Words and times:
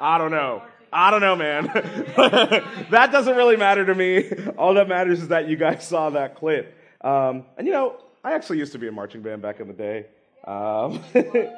I 0.00 0.18
don't 0.18 0.30
know. 0.30 0.62
I 0.92 1.10
don't 1.10 1.22
know, 1.22 1.34
man. 1.34 1.64
that 2.90 3.08
doesn't 3.10 3.34
really 3.34 3.56
matter 3.56 3.86
to 3.86 3.94
me. 3.94 4.30
All 4.58 4.74
that 4.74 4.88
matters 4.88 5.22
is 5.22 5.28
that 5.28 5.48
you 5.48 5.56
guys 5.56 5.88
saw 5.88 6.10
that 6.10 6.36
clip. 6.36 6.76
Um, 7.00 7.46
and 7.56 7.66
you 7.66 7.72
know, 7.72 7.96
I 8.22 8.34
actually 8.34 8.58
used 8.58 8.72
to 8.72 8.78
be 8.78 8.88
a 8.88 8.92
marching 8.92 9.22
band 9.22 9.40
back 9.40 9.60
in 9.60 9.68
the 9.68 9.72
day. 9.72 10.06
Um, 10.44 11.02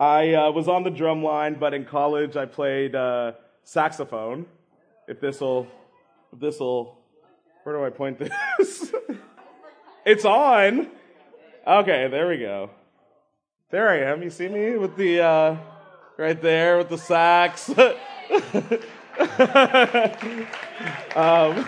I 0.00 0.34
uh, 0.34 0.50
was 0.50 0.68
on 0.68 0.82
the 0.82 0.90
drum 0.90 1.22
line, 1.22 1.54
but 1.58 1.72
in 1.74 1.84
college 1.84 2.36
I 2.36 2.44
played 2.44 2.94
uh, 2.94 3.32
saxophone. 3.64 4.46
If 5.08 5.20
this'll, 5.20 5.66
if 6.32 6.40
this'll, 6.40 6.98
where 7.62 7.76
do 7.76 7.84
I 7.84 7.90
point 7.90 8.18
this? 8.18 8.92
it's 10.04 10.24
on. 10.24 10.88
Okay, 11.66 12.08
there 12.08 12.28
we 12.28 12.38
go. 12.38 12.70
There 13.70 13.88
I 13.88 14.10
am. 14.10 14.22
You 14.22 14.30
see 14.30 14.48
me 14.48 14.76
with 14.76 14.96
the 14.96 15.20
uh, 15.20 15.56
right 16.22 16.40
there 16.40 16.78
with 16.78 16.88
the 16.88 16.96
sax. 16.96 17.68
um, 21.16 21.66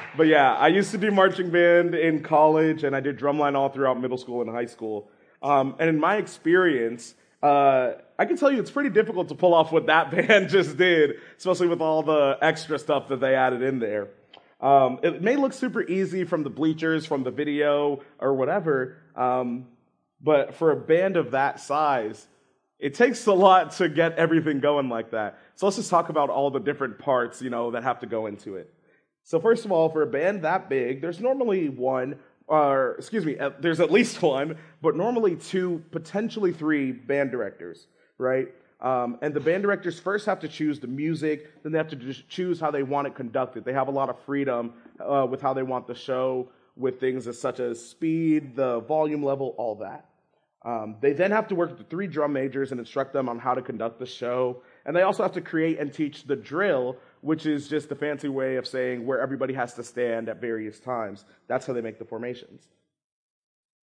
but 0.16 0.26
yeah, 0.26 0.56
I 0.56 0.66
used 0.66 0.90
to 0.90 0.98
do 0.98 1.12
marching 1.12 1.50
band 1.50 1.94
in 1.94 2.24
college, 2.24 2.82
and 2.82 2.96
I 2.96 3.00
did 3.00 3.16
drumline 3.16 3.54
all 3.54 3.68
throughout 3.68 4.00
middle 4.00 4.18
school 4.18 4.42
and 4.42 4.50
high 4.50 4.66
school. 4.66 5.08
Um, 5.40 5.76
and 5.78 5.88
in 5.88 6.00
my 6.00 6.16
experience, 6.16 7.14
uh, 7.44 7.92
I 8.18 8.24
can 8.24 8.36
tell 8.36 8.50
you 8.50 8.58
it's 8.58 8.72
pretty 8.72 8.90
difficult 8.90 9.28
to 9.28 9.36
pull 9.36 9.54
off 9.54 9.70
what 9.70 9.86
that 9.86 10.10
band 10.28 10.48
just 10.48 10.76
did, 10.76 11.20
especially 11.38 11.68
with 11.68 11.80
all 11.80 12.02
the 12.02 12.36
extra 12.42 12.76
stuff 12.76 13.06
that 13.08 13.20
they 13.20 13.36
added 13.36 13.62
in 13.62 13.78
there. 13.78 14.08
Um, 14.60 14.98
it 15.04 15.22
may 15.22 15.36
look 15.36 15.52
super 15.52 15.82
easy 15.84 16.24
from 16.24 16.42
the 16.42 16.50
bleachers, 16.50 17.06
from 17.06 17.22
the 17.22 17.30
video, 17.30 18.00
or 18.18 18.34
whatever, 18.34 18.96
um, 19.14 19.68
but 20.20 20.54
for 20.54 20.72
a 20.72 20.76
band 20.76 21.16
of 21.16 21.30
that 21.30 21.60
size, 21.60 22.26
it 22.78 22.94
takes 22.94 23.26
a 23.26 23.32
lot 23.32 23.72
to 23.72 23.88
get 23.88 24.16
everything 24.16 24.60
going 24.60 24.88
like 24.88 25.10
that. 25.12 25.38
So 25.54 25.66
let's 25.66 25.76
just 25.76 25.90
talk 25.90 26.08
about 26.08 26.28
all 26.28 26.50
the 26.50 26.60
different 26.60 26.98
parts, 26.98 27.40
you 27.40 27.50
know, 27.50 27.70
that 27.70 27.82
have 27.82 28.00
to 28.00 28.06
go 28.06 28.26
into 28.26 28.56
it. 28.56 28.72
So 29.24 29.40
first 29.40 29.64
of 29.64 29.72
all, 29.72 29.88
for 29.88 30.02
a 30.02 30.06
band 30.06 30.42
that 30.42 30.68
big, 30.68 31.00
there's 31.00 31.18
normally 31.18 31.68
one, 31.68 32.16
or 32.46 32.94
excuse 32.98 33.24
me, 33.24 33.36
there's 33.60 33.80
at 33.80 33.90
least 33.90 34.20
one, 34.22 34.56
but 34.82 34.94
normally 34.94 35.36
two, 35.36 35.82
potentially 35.90 36.52
three 36.52 36.92
band 36.92 37.30
directors, 37.30 37.86
right? 38.18 38.48
Um, 38.80 39.18
and 39.22 39.32
the 39.32 39.40
band 39.40 39.62
directors 39.62 39.98
first 39.98 40.26
have 40.26 40.38
to 40.40 40.48
choose 40.48 40.78
the 40.78 40.86
music, 40.86 41.62
then 41.62 41.72
they 41.72 41.78
have 41.78 41.88
to 41.88 42.12
choose 42.28 42.60
how 42.60 42.70
they 42.70 42.82
want 42.82 43.06
it 43.06 43.14
conducted. 43.14 43.64
They 43.64 43.72
have 43.72 43.88
a 43.88 43.90
lot 43.90 44.10
of 44.10 44.18
freedom 44.20 44.74
uh, 45.00 45.26
with 45.28 45.40
how 45.40 45.54
they 45.54 45.62
want 45.62 45.86
the 45.86 45.94
show, 45.94 46.50
with 46.76 47.00
things 47.00 47.26
as 47.26 47.40
such 47.40 47.58
as 47.58 47.84
speed, 47.84 48.54
the 48.54 48.80
volume 48.80 49.22
level, 49.22 49.54
all 49.56 49.76
that. 49.76 50.10
Um, 50.66 50.96
they 51.00 51.12
then 51.12 51.30
have 51.30 51.46
to 51.48 51.54
work 51.54 51.70
with 51.70 51.78
the 51.78 51.84
three 51.84 52.08
drum 52.08 52.32
majors 52.32 52.72
and 52.72 52.80
instruct 52.80 53.12
them 53.12 53.28
on 53.28 53.38
how 53.38 53.54
to 53.54 53.62
conduct 53.62 54.00
the 54.00 54.06
show. 54.06 54.62
And 54.84 54.96
they 54.96 55.02
also 55.02 55.22
have 55.22 55.30
to 55.32 55.40
create 55.40 55.78
and 55.78 55.92
teach 55.92 56.24
the 56.24 56.34
drill, 56.34 56.96
which 57.20 57.46
is 57.46 57.68
just 57.68 57.88
the 57.88 57.94
fancy 57.94 58.28
way 58.28 58.56
of 58.56 58.66
saying 58.66 59.06
where 59.06 59.20
everybody 59.20 59.54
has 59.54 59.74
to 59.74 59.84
stand 59.84 60.28
at 60.28 60.40
various 60.40 60.80
times. 60.80 61.24
That's 61.46 61.66
how 61.66 61.72
they 61.72 61.82
make 61.82 62.00
the 62.00 62.04
formations. 62.04 62.66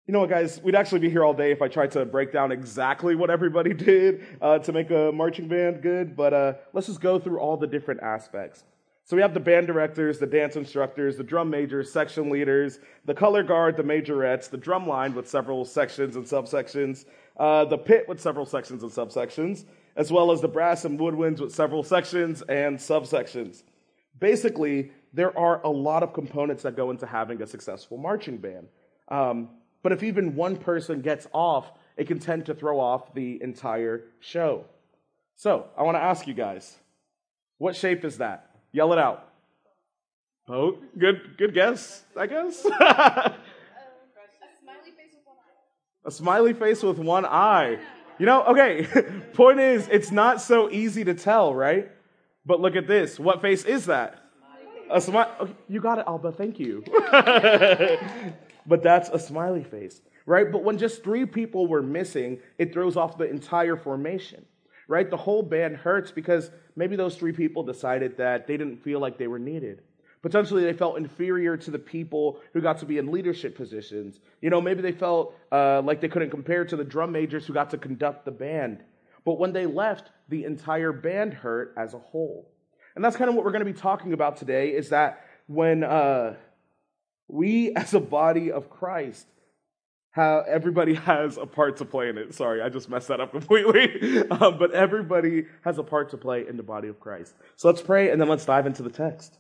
You 0.08 0.14
know 0.14 0.22
what, 0.22 0.30
guys? 0.30 0.62
We'd 0.64 0.74
actually 0.74 1.02
be 1.02 1.10
here 1.10 1.26
all 1.26 1.34
day 1.34 1.52
if 1.52 1.62
I 1.62 1.68
tried 1.68 1.92
to 1.92 2.06
break 2.06 2.32
down 2.32 2.54
exactly 2.54 3.14
what 3.14 3.30
everybody 3.30 3.74
did 3.76 4.26
uh, 4.42 4.60
to 4.60 4.72
make 4.72 4.90
a 4.90 5.12
marching 5.14 5.50
band 5.50 5.82
good, 5.82 6.16
but 6.16 6.34
uh, 6.34 6.54
let's 6.72 6.88
just 6.88 7.02
go 7.02 7.20
through 7.20 7.40
all 7.40 7.58
the 7.58 7.68
different 7.68 8.02
aspects. 8.02 8.64
So 9.10 9.16
we 9.16 9.24
have 9.24 9.34
the 9.34 9.40
band 9.40 9.66
directors, 9.66 10.20
the 10.20 10.28
dance 10.28 10.56
instructors, 10.56 11.18
the 11.18 11.24
drum 11.24 11.50
majors, 11.50 11.92
section 11.92 12.30
leaders, 12.30 12.78
the 13.06 13.14
color 13.16 13.42
guard, 13.42 13.76
the 13.76 13.82
majorettes, 13.82 14.52
the 14.52 14.58
drum 14.58 14.88
line 14.88 15.16
with 15.16 15.28
several 15.28 15.66
sections 15.66 16.16
and 16.16 16.24
subsections, 16.24 17.06
uh, 17.38 17.66
the 17.66 17.78
pit 17.80 18.08
with 18.08 18.22
several 18.22 18.46
sections 18.46 18.84
and 18.84 18.92
subsections, 18.92 19.66
as 19.96 20.12
well 20.12 20.32
as 20.32 20.42
the 20.42 20.48
brass 20.48 20.86
and 20.86 21.00
woodwinds 21.00 21.40
with 21.40 21.52
several 21.52 21.82
sections 21.82 22.44
and 22.44 22.78
subsections. 22.78 23.64
Basically, 24.20 24.92
there 25.12 25.36
are 25.36 25.60
a 25.64 25.70
lot 25.70 26.04
of 26.04 26.14
components 26.14 26.62
that 26.62 26.76
go 26.76 26.92
into 26.92 27.08
having 27.08 27.42
a 27.42 27.48
successful 27.48 27.98
marching 27.98 28.38
band. 28.38 28.68
Um, 29.08 29.50
but 29.82 29.92
if 29.92 30.04
even 30.04 30.36
one 30.36 30.56
person 30.56 31.02
gets 31.02 31.28
off, 31.34 31.72
it 31.98 32.06
can 32.06 32.20
tend 32.20 32.46
to 32.46 32.54
throw 32.54 32.80
off 32.80 33.12
the 33.16 33.42
entire 33.42 34.04
show. 34.20 34.66
So 35.36 35.66
I 35.76 35.82
want 35.82 35.96
to 35.96 36.02
ask 36.04 36.28
you 36.28 36.36
guys, 36.36 36.78
what 37.58 37.76
shape 37.76 38.06
is 38.06 38.20
that? 38.20 38.49
Yell 38.72 38.94
it 38.94 39.00
out. 39.00 39.28
Oh, 40.48 40.78
good, 40.98 41.38
good 41.38 41.54
guess, 41.54 42.04
I 42.18 42.26
guess. 42.28 42.66
a 46.06 46.12
smiley 46.12 46.54
face 46.54 46.82
with 46.82 46.98
one 46.98 47.26
eye. 47.26 47.78
You 48.18 48.26
know, 48.26 48.44
okay, 48.46 48.88
point 49.34 49.60
is, 49.60 49.88
it's 49.90 50.12
not 50.12 50.42
so 50.42 50.70
easy 50.72 51.04
to 51.04 51.14
tell, 51.14 51.54
right? 51.54 51.92
But 52.46 52.62
look 52.62 52.76
at 52.76 52.88
this. 52.88 53.20
What 53.20 53.42
face 53.42 53.64
is 53.64 53.86
that? 53.86 54.24
A 54.92 55.00
smile. 55.00 55.32
Okay, 55.40 55.54
you 55.68 55.80
got 55.82 56.00
it, 56.00 56.06
Alba. 56.08 56.32
Thank 56.32 56.60
you. 56.60 56.84
but 58.66 58.82
that's 58.82 59.10
a 59.10 59.20
smiley 59.20 59.64
face, 59.64 60.02
right? 60.26 60.52
But 60.52 60.64
when 60.64 60.80
just 60.80 61.04
three 61.04 61.28
people 61.28 61.68
were 61.68 61.84
missing, 61.84 62.40
it 62.58 62.74
throws 62.74 62.98
off 62.98 63.18
the 63.18 63.30
entire 63.30 63.78
formation 63.78 64.46
right? 64.90 65.10
The 65.10 65.18
whole 65.18 65.44
band 65.44 65.78
hurts 65.78 66.12
because 66.12 66.50
maybe 66.76 66.98
those 66.98 67.16
three 67.16 67.32
people 67.32 67.64
decided 67.64 68.18
that 68.18 68.48
they 68.48 68.58
didn't 68.58 68.84
feel 68.84 69.00
like 69.00 69.18
they 69.18 69.28
were 69.28 69.40
needed. 69.40 69.84
Potentially, 70.22 70.64
they 70.64 70.74
felt 70.74 70.98
inferior 70.98 71.56
to 71.56 71.72
the 71.72 71.80
people 71.80 72.42
who 72.52 72.60
got 72.60 72.80
to 72.80 72.86
be 72.86 72.98
in 72.98 73.10
leadership 73.10 73.56
positions. 73.56 74.20
You 74.42 74.50
know, 74.50 74.60
maybe 74.60 74.82
they 74.82 74.92
felt 74.92 75.34
uh, 75.52 75.82
like 75.84 76.02
they 76.02 76.10
couldn't 76.10 76.32
compare 76.32 76.66
to 76.66 76.76
the 76.76 76.84
drum 76.84 77.14
majors 77.14 77.46
who 77.46 77.54
got 77.54 77.70
to 77.70 77.78
conduct 77.78 78.26
the 78.26 78.32
band. 78.32 78.84
But 79.24 79.40
when 79.40 79.54
they 79.54 79.66
left, 79.68 80.10
the 80.28 80.44
entire 80.44 80.92
band 80.92 81.36
hurt 81.36 81.74
as 81.78 81.94
a 81.94 82.00
whole. 82.00 82.52
And 82.96 83.06
that's 83.06 83.16
kind 83.16 83.30
of 83.30 83.36
what 83.36 83.46
we're 83.46 83.52
going 83.52 83.66
to 83.66 83.72
be 83.72 83.80
talking 83.80 84.12
about 84.12 84.38
today 84.38 84.70
is 84.70 84.90
that 84.90 85.24
when 85.46 85.84
uh, 85.84 86.36
we, 87.28 87.74
as 87.76 87.94
a 87.94 88.00
body 88.00 88.52
of 88.52 88.70
Christ, 88.72 89.28
how 90.12 90.44
everybody 90.48 90.94
has 91.12 91.38
a 91.38 91.46
part 91.46 91.78
to 91.78 91.86
play 91.86 92.10
in 92.10 92.18
it. 92.18 92.34
Sorry, 92.34 92.62
I 92.62 92.70
just 92.70 92.90
messed 92.90 93.10
that 93.10 93.20
up 93.20 93.32
completely. 93.32 94.28
um, 94.30 94.58
but 94.58 94.72
everybody 94.72 95.46
has 95.64 95.78
a 95.78 95.84
part 95.84 96.12
to 96.12 96.18
play 96.18 96.48
in 96.48 96.58
the 96.58 96.64
body 96.64 96.88
of 96.88 97.00
Christ. 97.00 97.34
So 97.56 97.68
let's 97.70 97.82
pray 97.82 98.12
and 98.12 98.20
then 98.20 98.28
let's 98.28 98.46
dive 98.46 98.66
into 98.66 98.84
the 98.84 98.90
text. 98.90 99.38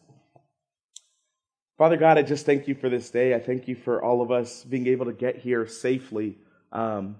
Father 1.78 1.96
God, 1.96 2.18
I 2.18 2.24
just 2.24 2.46
thank 2.46 2.68
you 2.68 2.76
for 2.76 2.90
this 2.90 3.10
day. 3.10 3.34
I 3.34 3.40
thank 3.40 3.70
you 3.70 3.76
for 3.76 4.04
all 4.04 4.22
of 4.22 4.32
us 4.32 4.66
being 4.66 4.88
able 4.88 5.06
to 5.06 5.14
get 5.14 5.38
here 5.38 5.66
safely, 5.66 6.38
um, 6.74 7.16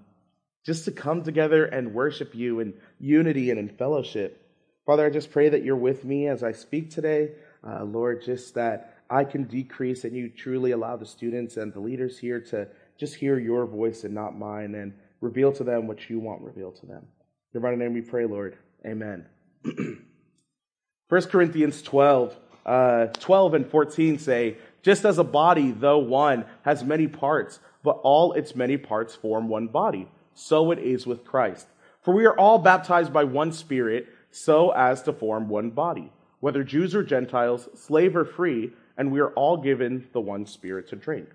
just 0.66 0.84
to 0.84 0.92
come 0.92 1.22
together 1.22 1.64
and 1.64 1.94
worship 1.94 2.34
you 2.34 2.60
in 2.60 2.74
unity 2.98 3.50
and 3.50 3.58
in 3.58 3.70
fellowship. 3.70 4.46
Father, 4.84 5.06
I 5.06 5.10
just 5.10 5.30
pray 5.30 5.48
that 5.48 5.64
you're 5.64 5.76
with 5.76 6.04
me 6.04 6.26
as 6.28 6.42
I 6.42 6.52
speak 6.52 6.90
today. 6.90 7.30
Uh, 7.66 7.84
Lord, 7.84 8.22
just 8.22 8.54
that 8.54 8.98
I 9.08 9.24
can 9.24 9.44
decrease 9.44 10.04
and 10.04 10.14
you 10.14 10.28
truly 10.28 10.72
allow 10.72 10.96
the 10.96 11.06
students 11.06 11.56
and 11.56 11.72
the 11.72 11.80
leaders 11.80 12.18
here 12.18 12.40
to 12.50 12.68
just 13.00 13.14
hear 13.14 13.38
your 13.38 13.64
voice 13.64 14.04
and 14.04 14.14
not 14.14 14.38
mine 14.38 14.74
and 14.74 14.92
reveal 15.22 15.50
to 15.52 15.64
them 15.64 15.86
what 15.86 16.10
you 16.10 16.20
want 16.20 16.42
revealed 16.42 16.76
to 16.76 16.86
them. 16.86 17.06
In 17.54 17.62
your 17.62 17.74
name 17.74 17.94
we 17.94 18.02
pray, 18.02 18.26
Lord. 18.26 18.58
Amen. 18.86 19.24
1 21.08 21.22
Corinthians 21.22 21.80
12, 21.80 22.36
uh, 22.66 23.06
12 23.06 23.54
and 23.54 23.70
14 23.70 24.18
say, 24.18 24.58
Just 24.82 25.06
as 25.06 25.16
a 25.16 25.24
body, 25.24 25.70
though 25.70 25.98
one, 25.98 26.44
has 26.62 26.84
many 26.84 27.08
parts, 27.08 27.58
but 27.82 27.98
all 28.02 28.34
its 28.34 28.54
many 28.54 28.76
parts 28.76 29.14
form 29.16 29.48
one 29.48 29.68
body, 29.68 30.06
so 30.34 30.70
it 30.70 30.78
is 30.78 31.06
with 31.06 31.24
Christ. 31.24 31.66
For 32.02 32.14
we 32.14 32.26
are 32.26 32.38
all 32.38 32.58
baptized 32.58 33.14
by 33.14 33.24
one 33.24 33.52
Spirit, 33.52 34.08
so 34.30 34.70
as 34.70 35.02
to 35.02 35.12
form 35.14 35.48
one 35.48 35.70
body, 35.70 36.12
whether 36.40 36.62
Jews 36.62 36.94
or 36.94 37.02
Gentiles, 37.02 37.68
slave 37.74 38.14
or 38.14 38.26
free, 38.26 38.72
and 38.98 39.10
we 39.10 39.20
are 39.20 39.30
all 39.30 39.56
given 39.56 40.06
the 40.12 40.20
one 40.20 40.44
Spirit 40.44 40.88
to 40.90 40.96
drink. 40.96 41.28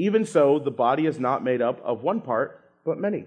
Even 0.00 0.24
so, 0.24 0.58
the 0.58 0.70
body 0.70 1.04
is 1.04 1.20
not 1.20 1.44
made 1.44 1.60
up 1.60 1.78
of 1.84 2.02
one 2.02 2.22
part, 2.22 2.58
but 2.86 2.96
many. 2.96 3.26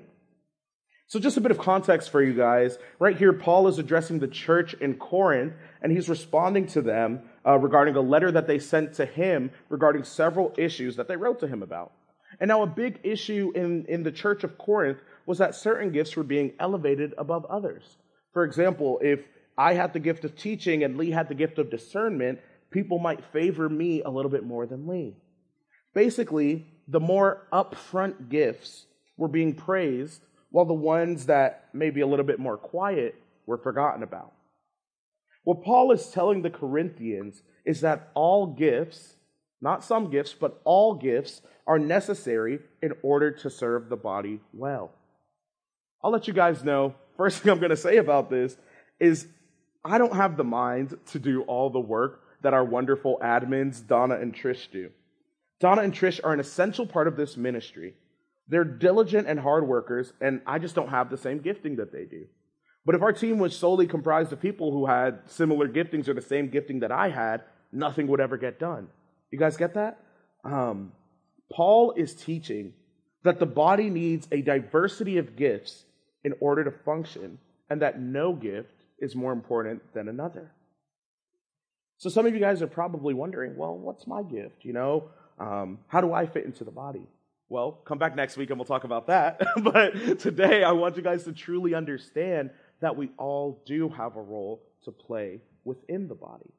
So, 1.06 1.20
just 1.20 1.38
a 1.38 1.42
bit 1.42 1.52
of 1.52 1.60
context 1.60 2.10
for 2.10 2.20
you 2.20 2.34
guys. 2.34 2.80
Right 2.98 3.16
here, 3.16 3.32
Paul 3.32 3.68
is 3.68 3.78
addressing 3.78 4.18
the 4.18 4.28
church 4.28 4.74
in 4.82 4.96
Corinth, 4.96 5.54
and 5.84 5.92
he's 5.92 6.10
responding 6.10 6.66
to 6.70 6.82
them 6.82 7.30
uh, 7.46 7.60
regarding 7.60 7.96
a 7.96 8.02
letter 8.02 8.32
that 8.32 8.48
they 8.48 8.58
sent 8.58 8.94
to 8.94 9.06
him 9.06 9.52
regarding 9.70 10.04
several 10.04 10.52
issues 10.58 10.96
that 10.96 11.08
they 11.08 11.16
wrote 11.16 11.42
to 11.42 11.48
him 11.48 11.62
about. 11.62 11.92
And 12.40 12.48
now, 12.48 12.64
a 12.64 12.68
big 12.68 13.02
issue 13.04 13.52
in, 13.54 13.86
in 13.86 14.02
the 14.02 14.12
church 14.12 14.44
of 14.44 14.58
Corinth 14.58 14.98
was 15.28 15.38
that 15.38 15.54
certain 15.54 15.92
gifts 15.92 16.16
were 16.16 16.24
being 16.24 16.54
elevated 16.60 17.14
above 17.20 17.46
others. 17.46 17.84
For 18.32 18.44
example, 18.44 18.98
if 19.04 19.20
I 19.56 19.76
had 19.76 19.94
the 19.94 20.00
gift 20.00 20.26
of 20.26 20.36
teaching 20.36 20.84
and 20.84 20.98
Lee 20.98 21.12
had 21.12 21.30
the 21.30 21.36
gift 21.36 21.60
of 21.60 21.70
discernment, 21.70 22.40
people 22.72 22.98
might 22.98 23.24
favor 23.32 23.70
me 23.70 24.02
a 24.02 24.10
little 24.10 24.32
bit 24.32 24.44
more 24.44 24.66
than 24.66 24.88
Lee. 24.88 25.18
Basically, 25.94 26.66
the 26.88 27.00
more 27.00 27.48
upfront 27.52 28.30
gifts 28.30 28.86
were 29.18 29.28
being 29.28 29.54
praised, 29.54 30.22
while 30.50 30.66
the 30.66 30.74
ones 30.74 31.26
that 31.28 31.70
may 31.74 31.90
be 31.90 32.02
a 32.02 32.08
little 32.08 32.26
bit 32.26 32.40
more 32.40 32.58
quiet 32.58 33.16
were 33.46 33.58
forgotten 33.58 34.04
about. 34.04 34.34
What 35.44 35.64
Paul 35.64 35.92
is 35.92 36.10
telling 36.10 36.42
the 36.42 36.50
Corinthians 36.50 37.42
is 37.66 37.82
that 37.82 38.12
all 38.14 38.48
gifts, 38.48 39.16
not 39.62 39.84
some 39.84 40.10
gifts, 40.10 40.34
but 40.34 40.62
all 40.64 40.94
gifts, 40.94 41.42
are 41.66 41.80
necessary 41.80 42.60
in 42.82 42.94
order 43.02 43.32
to 43.32 43.50
serve 43.50 43.90
the 43.90 43.96
body 43.96 44.42
well. 44.54 44.92
I'll 46.04 46.12
let 46.12 46.28
you 46.28 46.34
guys 46.34 46.64
know. 46.64 46.96
First 47.18 47.40
thing 47.40 47.52
I'm 47.52 47.60
going 47.60 47.70
to 47.70 47.78
say 47.78 47.98
about 47.98 48.30
this 48.30 48.58
is 49.00 49.28
I 49.84 49.98
don't 49.98 50.16
have 50.16 50.38
the 50.38 50.44
mind 50.44 50.98
to 51.12 51.20
do 51.20 51.44
all 51.44 51.70
the 51.70 51.80
work 51.80 52.22
that 52.42 52.54
our 52.54 52.64
wonderful 52.64 53.20
admins, 53.24 53.86
Donna 53.86 54.16
and 54.16 54.36
Trish, 54.36 54.70
do. 54.72 54.90
Donna 55.64 55.82
and 55.84 55.94
Trish 55.94 56.20
are 56.26 56.34
an 56.34 56.42
essential 56.42 56.86
part 56.86 57.08
of 57.08 57.16
this 57.16 57.38
ministry. 57.38 57.94
They're 58.50 58.66
diligent 58.66 59.30
and 59.30 59.40
hard 59.40 59.66
workers, 59.66 60.12
and 60.20 60.42
I 60.46 60.60
just 60.60 60.76
don't 60.76 60.90
have 60.90 61.10
the 61.10 61.18
same 61.18 61.40
gifting 61.40 61.78
that 61.78 61.94
they 61.94 62.04
do. 62.04 62.26
But 62.86 62.96
if 62.96 63.02
our 63.02 63.14
team 63.14 63.40
was 63.40 63.56
solely 63.56 63.88
comprised 63.88 64.34
of 64.34 64.42
people 64.42 64.74
who 64.74 64.88
had 64.88 65.22
similar 65.26 65.70
giftings 65.70 66.10
or 66.10 66.16
the 66.16 66.22
same 66.22 66.50
gifting 66.50 66.82
that 66.82 66.92
I 66.92 67.08
had, 67.08 67.44
nothing 67.72 68.08
would 68.08 68.20
ever 68.20 68.36
get 68.36 68.60
done. 68.60 68.90
You 69.32 69.40
guys 69.40 69.56
get 69.56 69.76
that? 69.76 70.00
Um, 70.44 70.92
Paul 71.50 71.94
is 71.94 72.14
teaching 72.14 72.74
that 73.24 73.40
the 73.40 73.46
body 73.46 73.90
needs 73.90 74.28
a 74.34 74.42
diversity 74.42 75.18
of 75.18 75.38
gifts 75.38 75.86
in 76.26 76.34
order 76.42 76.66
to 76.66 76.72
function, 76.72 77.38
and 77.70 77.82
that 77.82 78.02
no 78.02 78.34
gift 78.34 78.84
is 79.00 79.16
more 79.16 79.32
important 79.32 79.94
than 79.94 80.10
another. 80.10 80.52
So 82.00 82.10
some 82.10 82.26
of 82.26 82.34
you 82.34 82.42
guys 82.42 82.62
are 82.62 82.68
probably 82.68 83.14
wondering, 83.14 83.56
well, 83.56 83.78
what's 83.78 84.06
my 84.08 84.24
gift? 84.24 84.66
You 84.66 84.74
know, 84.74 85.10
um, 85.44 85.80
how 85.88 86.00
do 86.00 86.14
I 86.14 86.26
fit 86.26 86.46
into 86.46 86.64
the 86.64 86.72
body? 86.72 87.06
Well, 87.50 87.74
come 87.86 87.98
back 87.98 88.16
next 88.16 88.38
week 88.38 88.50
and 88.50 88.58
we'll 88.58 88.66
talk 88.66 88.86
about 88.86 89.08
that. 89.08 89.42
but 89.62 90.20
today 90.20 90.64
I 90.64 90.72
want 90.72 90.96
you 90.96 91.04
guys 91.04 91.26
to 91.26 91.34
truly 91.34 91.76
understand 91.76 92.50
that 92.80 92.96
we 92.96 93.12
all 93.18 93.62
do 93.66 93.90
have 93.90 94.16
a 94.16 94.22
role 94.22 94.64
to 94.86 94.92
play 94.92 95.42
within 95.66 96.08
the 96.08 96.16
body. 96.16 96.50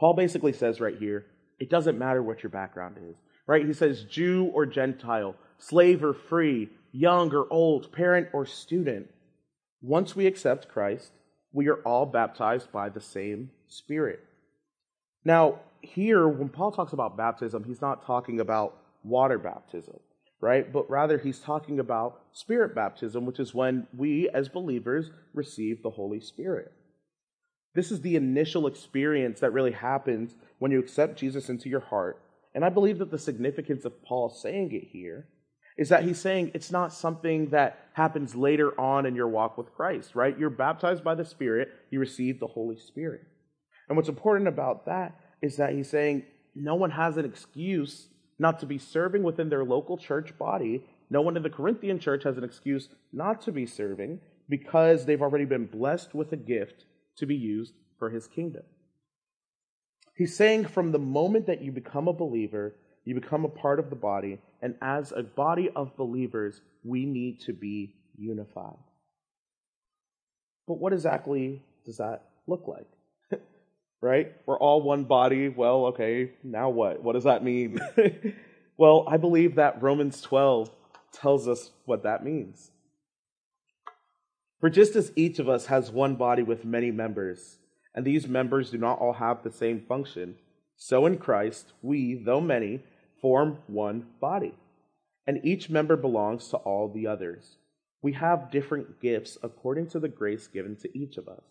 Paul 0.00 0.14
basically 0.14 0.52
says 0.52 0.80
right 0.80 0.98
here, 0.98 1.26
it 1.60 1.70
doesn't 1.70 1.98
matter 1.98 2.22
what 2.22 2.42
your 2.42 2.50
background 2.50 2.96
is, 3.08 3.16
right? 3.46 3.64
He 3.64 3.72
says 3.72 4.02
Jew 4.04 4.50
or 4.52 4.66
Gentile, 4.66 5.36
slave 5.58 6.02
or 6.02 6.12
free, 6.12 6.70
young 6.92 7.32
or 7.32 7.46
old, 7.50 7.92
parent 7.92 8.28
or 8.32 8.46
student. 8.46 9.08
Once 9.80 10.16
we 10.16 10.26
accept 10.26 10.68
Christ, 10.68 11.12
we 11.52 11.68
are 11.68 11.80
all 11.82 12.06
baptized 12.06 12.72
by 12.72 12.88
the 12.88 13.00
same 13.00 13.50
Spirit. 13.68 14.24
Now, 15.24 15.60
here, 15.80 16.28
when 16.28 16.48
Paul 16.48 16.72
talks 16.72 16.92
about 16.92 17.16
baptism, 17.16 17.64
he's 17.64 17.80
not 17.80 18.04
talking 18.04 18.40
about 18.40 18.76
water 19.02 19.38
baptism, 19.38 19.98
right? 20.40 20.72
But 20.72 20.88
rather, 20.90 21.18
he's 21.18 21.38
talking 21.38 21.80
about 21.80 22.20
spirit 22.32 22.74
baptism, 22.74 23.26
which 23.26 23.40
is 23.40 23.54
when 23.54 23.86
we 23.96 24.28
as 24.30 24.48
believers 24.48 25.10
receive 25.34 25.82
the 25.82 25.90
Holy 25.90 26.20
Spirit. 26.20 26.72
This 27.74 27.90
is 27.90 28.00
the 28.00 28.16
initial 28.16 28.66
experience 28.66 29.40
that 29.40 29.52
really 29.52 29.72
happens 29.72 30.34
when 30.58 30.72
you 30.72 30.80
accept 30.80 31.18
Jesus 31.18 31.48
into 31.48 31.68
your 31.68 31.80
heart. 31.80 32.20
And 32.54 32.64
I 32.64 32.70
believe 32.70 32.98
that 32.98 33.10
the 33.10 33.18
significance 33.18 33.84
of 33.84 34.02
Paul 34.02 34.30
saying 34.30 34.72
it 34.72 34.88
here 34.90 35.28
is 35.76 35.90
that 35.90 36.02
he's 36.02 36.18
saying 36.18 36.50
it's 36.54 36.72
not 36.72 36.92
something 36.92 37.50
that 37.50 37.78
happens 37.92 38.34
later 38.34 38.78
on 38.80 39.06
in 39.06 39.14
your 39.14 39.28
walk 39.28 39.56
with 39.56 39.72
Christ, 39.74 40.16
right? 40.16 40.36
You're 40.36 40.50
baptized 40.50 41.04
by 41.04 41.14
the 41.14 41.24
Spirit, 41.24 41.68
you 41.90 42.00
receive 42.00 42.40
the 42.40 42.48
Holy 42.48 42.76
Spirit. 42.76 43.22
And 43.88 43.96
what's 43.96 44.08
important 44.08 44.48
about 44.48 44.86
that 44.86 45.14
is 45.42 45.56
that 45.56 45.72
he's 45.72 45.90
saying 45.90 46.24
no 46.54 46.74
one 46.74 46.90
has 46.90 47.16
an 47.16 47.24
excuse 47.24 48.08
not 48.38 48.60
to 48.60 48.66
be 48.66 48.78
serving 48.78 49.22
within 49.22 49.48
their 49.48 49.64
local 49.64 49.96
church 49.96 50.36
body. 50.38 50.84
No 51.10 51.22
one 51.22 51.36
in 51.36 51.42
the 51.42 51.50
Corinthian 51.50 51.98
church 51.98 52.24
has 52.24 52.36
an 52.36 52.44
excuse 52.44 52.88
not 53.12 53.40
to 53.42 53.52
be 53.52 53.66
serving 53.66 54.20
because 54.48 55.04
they've 55.04 55.22
already 55.22 55.44
been 55.44 55.66
blessed 55.66 56.14
with 56.14 56.32
a 56.32 56.36
gift 56.36 56.84
to 57.16 57.26
be 57.26 57.34
used 57.34 57.74
for 57.98 58.10
his 58.10 58.26
kingdom. 58.26 58.62
He's 60.14 60.36
saying 60.36 60.66
from 60.66 60.92
the 60.92 60.98
moment 60.98 61.46
that 61.46 61.62
you 61.62 61.70
become 61.70 62.08
a 62.08 62.12
believer, 62.12 62.74
you 63.04 63.14
become 63.14 63.44
a 63.44 63.48
part 63.48 63.78
of 63.78 63.90
the 63.90 63.96
body, 63.96 64.40
and 64.60 64.74
as 64.82 65.12
a 65.12 65.22
body 65.22 65.70
of 65.74 65.96
believers, 65.96 66.60
we 66.84 67.06
need 67.06 67.40
to 67.42 67.52
be 67.52 67.94
unified. 68.16 68.76
But 70.66 70.78
what 70.78 70.92
exactly 70.92 71.62
does 71.84 71.98
that 71.98 72.24
look 72.46 72.66
like? 72.66 72.88
Right? 74.00 74.32
We're 74.46 74.58
all 74.58 74.82
one 74.82 75.04
body. 75.04 75.48
Well, 75.48 75.86
okay, 75.86 76.32
now 76.42 76.68
what? 76.70 77.02
What 77.02 77.14
does 77.14 77.24
that 77.24 77.44
mean? 77.44 77.80
well, 78.76 79.04
I 79.08 79.16
believe 79.16 79.56
that 79.56 79.82
Romans 79.82 80.20
12 80.20 80.70
tells 81.12 81.48
us 81.48 81.70
what 81.84 82.02
that 82.04 82.24
means. 82.24 82.70
For 84.60 84.70
just 84.70 84.96
as 84.96 85.12
each 85.14 85.38
of 85.38 85.48
us 85.48 85.66
has 85.66 85.90
one 85.90 86.16
body 86.16 86.42
with 86.42 86.64
many 86.64 86.90
members, 86.90 87.58
and 87.94 88.04
these 88.04 88.26
members 88.26 88.70
do 88.70 88.78
not 88.78 88.98
all 88.98 89.14
have 89.14 89.42
the 89.42 89.52
same 89.52 89.80
function, 89.80 90.36
so 90.76 91.06
in 91.06 91.18
Christ, 91.18 91.72
we, 91.82 92.14
though 92.14 92.40
many, 92.40 92.82
form 93.20 93.58
one 93.66 94.06
body, 94.20 94.54
and 95.26 95.44
each 95.44 95.70
member 95.70 95.96
belongs 95.96 96.48
to 96.48 96.56
all 96.58 96.88
the 96.88 97.06
others. 97.06 97.56
We 98.02 98.12
have 98.12 98.50
different 98.50 99.00
gifts 99.00 99.38
according 99.42 99.88
to 99.90 100.00
the 100.00 100.08
grace 100.08 100.46
given 100.46 100.76
to 100.76 100.98
each 100.98 101.16
of 101.16 101.28
us. 101.28 101.42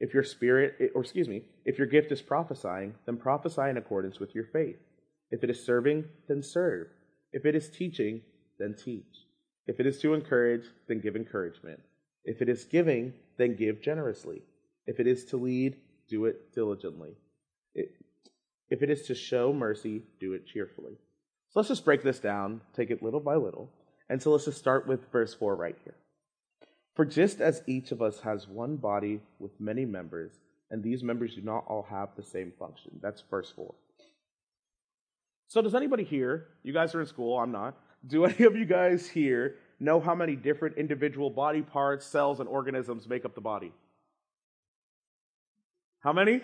If 0.00 0.12
your 0.12 0.24
spirit, 0.24 0.92
or 0.94 1.02
excuse 1.02 1.28
me, 1.28 1.42
if 1.64 1.78
your 1.78 1.86
gift 1.86 2.12
is 2.12 2.20
prophesying, 2.20 2.94
then 3.06 3.16
prophesy 3.16 3.68
in 3.70 3.76
accordance 3.76 4.18
with 4.18 4.34
your 4.34 4.44
faith. 4.44 4.76
If 5.30 5.42
it 5.44 5.50
is 5.50 5.64
serving, 5.64 6.04
then 6.28 6.42
serve. 6.42 6.88
If 7.32 7.46
it 7.46 7.54
is 7.54 7.70
teaching, 7.70 8.22
then 8.58 8.74
teach. 8.74 9.26
If 9.66 9.80
it 9.80 9.86
is 9.86 10.00
to 10.00 10.14
encourage, 10.14 10.64
then 10.88 11.00
give 11.00 11.16
encouragement. 11.16 11.80
If 12.24 12.42
it 12.42 12.48
is 12.48 12.64
giving, 12.64 13.14
then 13.38 13.56
give 13.56 13.82
generously. 13.82 14.42
If 14.86 15.00
it 15.00 15.06
is 15.06 15.24
to 15.26 15.36
lead, 15.36 15.76
do 16.08 16.26
it 16.26 16.54
diligently. 16.54 17.16
If 17.74 18.82
it 18.82 18.90
is 18.90 19.06
to 19.06 19.14
show 19.14 19.52
mercy, 19.52 20.02
do 20.20 20.32
it 20.32 20.46
cheerfully. 20.46 20.98
So 21.50 21.60
let's 21.60 21.68
just 21.68 21.84
break 21.84 22.02
this 22.02 22.18
down, 22.18 22.60
take 22.74 22.90
it 22.90 23.02
little 23.02 23.20
by 23.20 23.36
little. 23.36 23.70
And 24.08 24.22
so 24.22 24.32
let's 24.32 24.44
just 24.44 24.58
start 24.58 24.86
with 24.86 25.10
verse 25.10 25.34
4 25.34 25.56
right 25.56 25.76
here. 25.84 25.94
For 26.94 27.04
just 27.04 27.40
as 27.40 27.62
each 27.66 27.90
of 27.90 28.00
us 28.00 28.20
has 28.20 28.46
one 28.46 28.76
body 28.76 29.20
with 29.38 29.60
many 29.60 29.84
members, 29.84 30.32
and 30.70 30.82
these 30.82 31.02
members 31.02 31.34
do 31.34 31.42
not 31.42 31.64
all 31.66 31.86
have 31.90 32.10
the 32.16 32.22
same 32.22 32.52
function. 32.58 32.92
That's 33.02 33.22
verse 33.28 33.52
4. 33.54 33.74
So, 35.48 35.60
does 35.60 35.74
anybody 35.74 36.04
here, 36.04 36.48
you 36.62 36.72
guys 36.72 36.94
are 36.94 37.00
in 37.00 37.06
school, 37.06 37.38
I'm 37.38 37.52
not, 37.52 37.76
do 38.06 38.24
any 38.24 38.44
of 38.44 38.56
you 38.56 38.64
guys 38.64 39.08
here 39.08 39.56
know 39.80 40.00
how 40.00 40.14
many 40.14 40.36
different 40.36 40.76
individual 40.76 41.30
body 41.30 41.62
parts, 41.62 42.06
cells, 42.06 42.40
and 42.40 42.48
organisms 42.48 43.08
make 43.08 43.24
up 43.24 43.34
the 43.34 43.40
body? 43.40 43.72
How 46.00 46.12
many? 46.12 46.42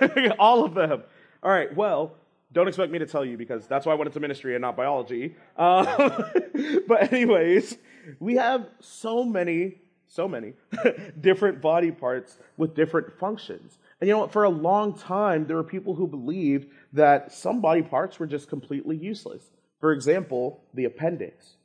all 0.38 0.64
of 0.64 0.74
them. 0.74 1.02
All 1.42 1.50
right, 1.50 1.74
well, 1.74 2.14
don't 2.52 2.68
expect 2.68 2.92
me 2.92 2.98
to 2.98 3.06
tell 3.06 3.24
you 3.24 3.36
because 3.36 3.66
that's 3.66 3.84
why 3.84 3.92
I 3.92 3.94
went 3.96 4.06
into 4.06 4.20
ministry 4.20 4.54
and 4.54 4.62
not 4.62 4.76
biology. 4.76 5.34
Uh, 5.56 6.22
but, 6.88 7.12
anyways, 7.12 7.76
we 8.20 8.36
have 8.36 8.68
so 8.80 9.24
many, 9.24 9.76
so 10.08 10.28
many 10.28 10.54
different 11.20 11.60
body 11.60 11.90
parts 11.90 12.38
with 12.56 12.74
different 12.74 13.18
functions. 13.18 13.78
And 14.00 14.08
you 14.08 14.14
know 14.14 14.20
what? 14.20 14.32
For 14.32 14.44
a 14.44 14.50
long 14.50 14.96
time, 14.96 15.46
there 15.46 15.56
were 15.56 15.64
people 15.64 15.94
who 15.94 16.06
believed 16.06 16.68
that 16.92 17.32
some 17.32 17.60
body 17.60 17.82
parts 17.82 18.18
were 18.18 18.26
just 18.26 18.48
completely 18.48 18.96
useless. 18.96 19.50
For 19.80 19.92
example, 19.92 20.62
the 20.74 20.84
appendix. 20.84 21.56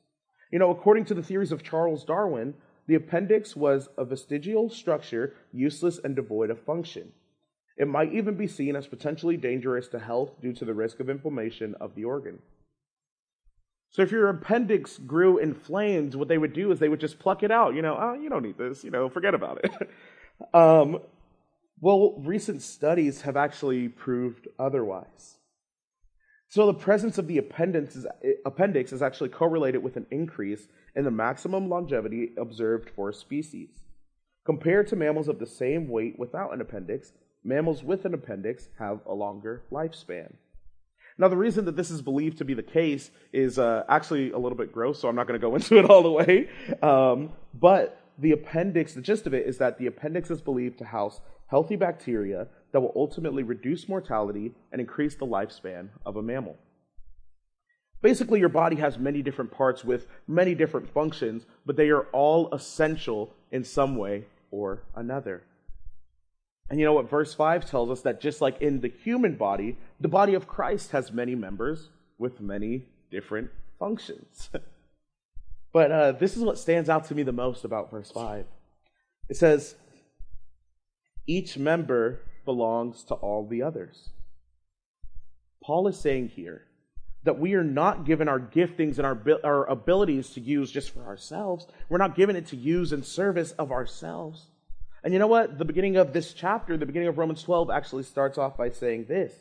You 0.51 0.59
know, 0.59 0.69
according 0.69 1.05
to 1.05 1.13
the 1.13 1.23
theories 1.23 1.51
of 1.51 1.63
Charles 1.63 2.03
Darwin, 2.03 2.53
the 2.87 2.95
appendix 2.95 3.55
was 3.55 3.89
a 3.97 4.03
vestigial 4.03 4.69
structure, 4.69 5.33
useless 5.53 5.99
and 6.03 6.15
devoid 6.15 6.49
of 6.49 6.59
function. 6.59 7.13
It 7.77 7.87
might 7.87 8.13
even 8.13 8.35
be 8.35 8.47
seen 8.47 8.75
as 8.75 8.87
potentially 8.87 9.37
dangerous 9.37 9.87
to 9.89 9.99
health 9.99 10.41
due 10.41 10.53
to 10.53 10.65
the 10.65 10.73
risk 10.73 10.99
of 10.99 11.09
inflammation 11.09 11.75
of 11.79 11.95
the 11.95 12.03
organ. 12.03 12.39
So 13.91 14.01
if 14.01 14.11
your 14.11 14.29
appendix 14.29 14.97
grew 14.97 15.37
inflamed, 15.37 16.15
what 16.15 16.29
they 16.29 16.37
would 16.37 16.53
do 16.53 16.71
is 16.71 16.79
they 16.79 16.89
would 16.89 17.01
just 17.01 17.19
pluck 17.19 17.43
it 17.43 17.51
out. 17.51 17.75
You 17.75 17.81
know, 17.81 17.97
oh, 17.99 18.13
you 18.13 18.29
don't 18.29 18.43
need 18.43 18.57
this. 18.57 18.83
You 18.83 18.91
know, 18.91 19.09
forget 19.09 19.33
about 19.33 19.63
it. 19.63 19.71
um, 20.53 20.99
well, 21.81 22.15
recent 22.19 22.61
studies 22.61 23.21
have 23.21 23.35
actually 23.35 23.89
proved 23.89 24.47
otherwise. 24.57 25.37
So 26.47 26.65
the 26.67 26.73
presence 26.73 27.17
of 27.17 27.27
the 27.27 27.37
appendix 27.37 27.95
is, 27.95 28.05
appendix 28.45 28.93
is 28.93 29.01
actually 29.01 29.29
correlated 29.29 29.83
with 29.83 29.97
an 29.97 30.05
increase 30.09 30.67
in 30.95 31.03
the 31.03 31.11
maximum 31.11 31.69
longevity 31.69 32.31
observed 32.37 32.89
for 32.95 33.09
a 33.09 33.13
species. 33.13 33.69
Compared 34.45 34.87
to 34.87 34.95
mammals 34.95 35.27
of 35.27 35.39
the 35.39 35.45
same 35.45 35.87
weight 35.87 36.17
without 36.17 36.53
an 36.53 36.61
appendix, 36.61 37.13
mammals 37.43 37.83
with 37.83 38.05
an 38.05 38.13
appendix 38.13 38.69
have 38.79 38.99
a 39.05 39.13
longer 39.13 39.63
lifespan. 39.71 40.33
Now, 41.21 41.27
the 41.27 41.37
reason 41.37 41.65
that 41.65 41.75
this 41.75 41.91
is 41.91 42.01
believed 42.01 42.39
to 42.39 42.45
be 42.45 42.55
the 42.55 42.63
case 42.63 43.11
is 43.31 43.59
uh, 43.59 43.83
actually 43.87 44.31
a 44.31 44.39
little 44.39 44.57
bit 44.57 44.73
gross, 44.73 44.99
so 44.99 45.07
I'm 45.07 45.15
not 45.15 45.27
going 45.27 45.39
to 45.39 45.47
go 45.47 45.53
into 45.55 45.77
it 45.77 45.85
all 45.85 46.01
the 46.01 46.11
way. 46.11 46.49
Um, 46.81 47.29
but 47.53 48.01
the 48.17 48.31
appendix, 48.31 48.95
the 48.95 49.01
gist 49.01 49.27
of 49.27 49.35
it 49.35 49.45
is 49.45 49.59
that 49.59 49.77
the 49.77 49.85
appendix 49.85 50.31
is 50.31 50.41
believed 50.41 50.79
to 50.79 50.85
house 50.85 51.21
healthy 51.45 51.75
bacteria 51.75 52.47
that 52.71 52.81
will 52.81 52.91
ultimately 52.95 53.43
reduce 53.43 53.87
mortality 53.87 54.55
and 54.71 54.81
increase 54.81 55.13
the 55.13 55.27
lifespan 55.27 55.89
of 56.07 56.15
a 56.15 56.23
mammal. 56.23 56.57
Basically, 58.01 58.39
your 58.39 58.49
body 58.49 58.77
has 58.77 58.97
many 58.97 59.21
different 59.21 59.51
parts 59.51 59.83
with 59.83 60.07
many 60.27 60.55
different 60.55 60.91
functions, 60.91 61.45
but 61.67 61.75
they 61.75 61.89
are 61.89 62.07
all 62.13 62.51
essential 62.51 63.31
in 63.51 63.63
some 63.63 63.95
way 63.95 64.25
or 64.49 64.81
another. 64.95 65.43
And 66.71 66.79
you 66.79 66.85
know 66.85 66.93
what 66.93 67.09
verse 67.09 67.33
5 67.33 67.69
tells 67.69 67.89
us? 67.89 67.99
That 68.01 68.21
just 68.21 68.39
like 68.39 68.61
in 68.61 68.79
the 68.79 68.87
human 68.87 69.35
body, 69.35 69.77
the 69.99 70.07
body 70.07 70.35
of 70.35 70.47
Christ 70.47 70.91
has 70.91 71.11
many 71.11 71.35
members 71.35 71.89
with 72.17 72.39
many 72.39 72.85
different 73.11 73.51
functions. 73.77 74.49
But 75.73 75.89
uh, 75.89 76.11
this 76.11 76.35
is 76.35 76.43
what 76.43 76.57
stands 76.57 76.89
out 76.89 77.05
to 77.05 77.15
me 77.15 77.23
the 77.23 77.31
most 77.31 77.63
about 77.63 77.89
verse 77.89 78.11
5. 78.11 78.45
It 79.29 79.37
says, 79.37 79.75
Each 81.25 81.57
member 81.57 82.19
belongs 82.43 83.05
to 83.05 83.13
all 83.13 83.47
the 83.47 83.63
others. 83.63 84.09
Paul 85.63 85.87
is 85.87 85.97
saying 85.97 86.33
here 86.35 86.65
that 87.23 87.39
we 87.39 87.53
are 87.53 87.63
not 87.63 88.05
given 88.05 88.27
our 88.27 88.37
giftings 88.37 88.97
and 88.97 89.05
our, 89.05 89.17
our 89.45 89.65
abilities 89.69 90.31
to 90.31 90.41
use 90.41 90.69
just 90.71 90.89
for 90.89 91.05
ourselves. 91.05 91.67
We're 91.87 91.99
not 91.99 92.17
given 92.17 92.35
it 92.35 92.47
to 92.47 92.57
use 92.57 92.91
in 92.91 93.01
service 93.01 93.51
of 93.53 93.71
ourselves. 93.71 94.47
And 95.03 95.13
you 95.13 95.19
know 95.19 95.27
what? 95.27 95.57
The 95.57 95.65
beginning 95.65 95.97
of 95.97 96.13
this 96.13 96.33
chapter, 96.33 96.77
the 96.77 96.85
beginning 96.85 97.07
of 97.07 97.17
Romans 97.17 97.41
12, 97.43 97.69
actually 97.69 98.03
starts 98.03 98.37
off 98.37 98.57
by 98.57 98.69
saying 98.69 99.05
this. 99.05 99.33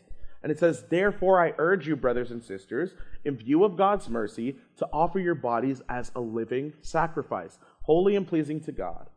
And 0.42 0.50
it 0.50 0.58
says, 0.58 0.84
Therefore, 0.88 1.44
I 1.44 1.52
urge 1.58 1.86
you, 1.86 1.96
brothers 1.96 2.30
and 2.30 2.42
sisters, 2.42 2.92
in 3.24 3.36
view 3.36 3.64
of 3.64 3.76
God's 3.76 4.08
mercy, 4.08 4.56
to 4.78 4.88
offer 4.92 5.18
your 5.18 5.34
bodies 5.34 5.82
as 5.88 6.10
a 6.14 6.20
living 6.20 6.72
sacrifice, 6.80 7.58
holy 7.82 8.16
and 8.16 8.26
pleasing 8.26 8.60
to 8.60 8.72
God. 8.72 9.08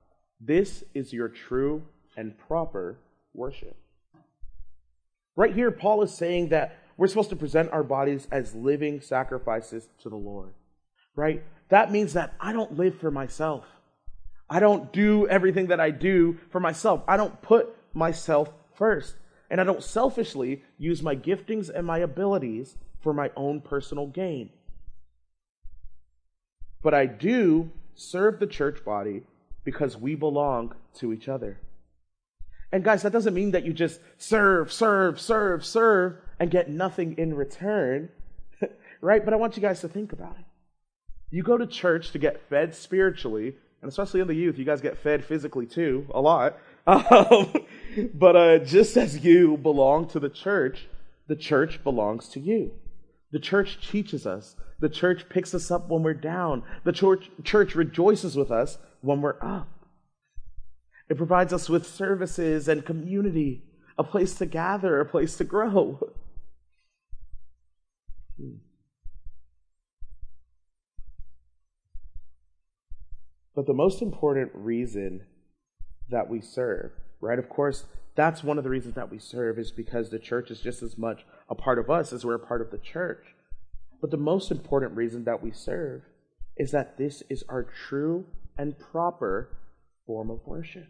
This 0.42 0.84
is 0.94 1.14
your 1.14 1.30
true 1.30 1.84
and 2.18 2.38
proper 2.38 3.00
worship. 3.34 3.78
Right 5.36 5.56
here, 5.56 5.72
Paul 5.72 6.02
is 6.04 6.14
saying 6.14 6.50
that 6.50 6.78
we're 6.98 7.08
supposed 7.08 7.30
to 7.30 7.36
present 7.36 7.72
our 7.72 7.84
bodies 7.84 8.28
as 8.32 8.54
living 8.54 9.02
sacrifices 9.02 9.88
to 10.02 10.10
the 10.10 10.16
Lord, 10.16 10.54
right? 11.16 11.44
That 11.70 11.92
means 11.92 12.14
that 12.14 12.36
I 12.40 12.54
don't 12.54 12.78
live 12.78 13.00
for 13.00 13.10
myself. 13.10 13.66
I 14.50 14.60
don't 14.60 14.92
do 14.92 15.28
everything 15.28 15.68
that 15.68 15.80
I 15.80 15.92
do 15.92 16.38
for 16.50 16.60
myself. 16.60 17.04
I 17.08 17.18
don't 17.18 17.42
put 17.42 17.76
myself 17.94 18.54
first. 18.76 19.16
And 19.50 19.62
I 19.62 19.64
don't 19.64 19.84
selfishly 19.84 20.64
use 20.78 21.02
my 21.02 21.16
giftings 21.16 21.70
and 21.70 21.86
my 21.86 22.00
abilities 22.00 22.76
for 23.02 23.14
my 23.14 23.32
own 23.36 23.62
personal 23.62 24.08
gain. 24.08 24.50
But 26.82 26.94
I 26.94 27.06
do 27.06 27.72
serve 27.96 28.40
the 28.40 28.48
church 28.48 28.84
body 28.84 29.24
because 29.64 29.96
we 29.98 30.16
belong 30.16 30.74
to 30.96 31.14
each 31.14 31.30
other. 31.30 31.60
And 32.72 32.84
guys, 32.84 33.04
that 33.04 33.14
doesn't 33.14 33.36
mean 33.36 33.52
that 33.52 33.66
you 33.66 33.72
just 33.72 34.00
serve, 34.18 34.74
serve, 34.74 35.22
serve, 35.22 35.64
serve, 35.64 36.18
and 36.40 36.50
get 36.50 36.70
nothing 36.70 37.16
in 37.18 37.36
return, 37.36 38.10
right? 39.02 39.24
But 39.24 39.34
I 39.34 39.38
want 39.38 39.56
you 39.56 39.62
guys 39.62 39.82
to 39.82 39.88
think 39.88 40.12
about 40.12 40.36
it. 40.40 40.46
You 41.30 41.44
go 41.44 41.58
to 41.58 41.68
church 41.68 42.12
to 42.12 42.18
get 42.18 42.50
fed 42.50 42.74
spiritually, 42.74 43.56
and 43.84 43.90
especially 43.90 44.22
in 44.22 44.28
the 44.28 44.34
youth, 44.34 44.58
you 44.58 44.63
guys 44.63 44.80
get 44.80 44.98
fed 44.98 45.25
physically 45.25 45.66
too, 45.66 46.08
a 46.13 46.22
lot. 46.22 46.58
Um, 46.86 47.54
but 48.13 48.36
uh, 48.36 48.58
just 48.60 48.98
as 48.98 49.24
you 49.24 49.56
belong 49.56 50.06
to 50.10 50.20
the 50.20 50.28
church, 50.28 50.88
the 51.28 51.36
church 51.38 51.82
belongs 51.82 52.28
to 52.30 52.42
you. 52.42 52.74
The 53.32 53.40
church 53.40 53.90
teaches 53.90 54.28
us. 54.28 54.58
The 54.82 54.90
church 54.90 55.30
picks 55.30 55.56
us 55.56 55.72
up 55.72 55.88
when 55.88 56.04
we're 56.04 56.13
down. 56.13 56.63
The 56.84 56.92
church, 56.92 57.30
church 57.46 57.74
rejoices 57.74 58.36
with 58.36 58.52
us 58.52 58.80
when 59.00 59.22
we're 59.22 59.42
up. 59.42 59.70
It 61.08 61.16
provides 61.16 61.54
us 61.54 61.70
with 61.70 61.88
services 61.88 62.68
and 62.68 62.86
community, 62.86 63.63
a 63.98 64.04
place 64.04 64.36
to 64.36 64.46
gather, 64.46 65.00
a 65.00 65.06
place 65.06 65.38
to 65.38 65.46
grow. 65.46 66.00
But 73.55 73.67
the 73.67 73.74
most 73.74 74.01
important 74.01 74.51
reason 74.53 75.25
that 76.10 76.29
we 76.29 76.41
serve, 76.41 76.91
right? 77.22 77.39
Of 77.39 77.50
course, 77.50 77.86
that's 78.15 78.43
one 78.43 78.57
of 78.57 78.63
the 78.63 78.69
reasons 78.69 78.95
that 78.95 79.12
we 79.12 79.19
serve 79.19 79.57
is 79.57 79.72
because 79.72 80.10
the 80.10 80.19
church 80.19 80.51
is 80.51 80.60
just 80.60 80.83
as 80.83 80.98
much 80.98 81.25
a 81.50 81.55
part 81.55 81.79
of 81.79 81.89
us 81.89 82.13
as 82.13 82.25
we're 82.25 82.36
a 82.36 82.39
part 82.39 82.62
of 82.62 82.72
the 82.72 82.77
church. 82.77 83.24
But 84.01 84.12
the 84.12 84.17
most 84.17 84.51
important 84.51 84.95
reason 84.95 85.24
that 85.25 85.41
we 85.41 85.51
serve 85.51 86.01
is 86.57 86.72
that 86.72 86.98
this 86.98 87.24
is 87.29 87.43
our 87.50 87.63
true 87.63 88.25
and 88.57 88.77
proper 88.77 89.50
form 90.05 90.29
of 90.29 90.45
worship. 90.45 90.88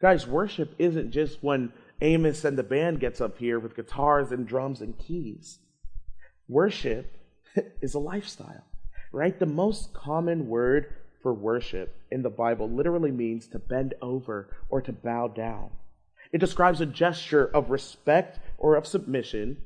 Guys, 0.00 0.26
worship 0.26 0.74
isn't 0.78 1.10
just 1.10 1.42
when 1.42 1.72
Amos 2.00 2.44
and 2.44 2.56
the 2.56 2.62
band 2.62 3.00
gets 3.00 3.20
up 3.20 3.36
here 3.36 3.58
with 3.58 3.76
guitars 3.76 4.32
and 4.32 4.46
drums 4.46 4.80
and 4.80 4.98
keys. 4.98 5.58
Worship 6.48 7.12
is 7.82 7.92
a 7.94 7.98
lifestyle, 7.98 8.64
right? 9.12 9.38
The 9.38 9.46
most 9.46 9.92
common 9.92 10.48
word 10.48 10.94
for 11.22 11.32
worship 11.32 11.96
in 12.10 12.22
the 12.22 12.30
Bible 12.30 12.68
literally 12.68 13.10
means 13.10 13.46
to 13.48 13.58
bend 13.58 13.94
over 14.00 14.48
or 14.68 14.80
to 14.80 14.92
bow 14.92 15.28
down. 15.28 15.70
It 16.32 16.38
describes 16.38 16.80
a 16.80 16.86
gesture 16.86 17.46
of 17.46 17.70
respect 17.70 18.38
or 18.58 18.76
of 18.76 18.86
submission 18.86 19.58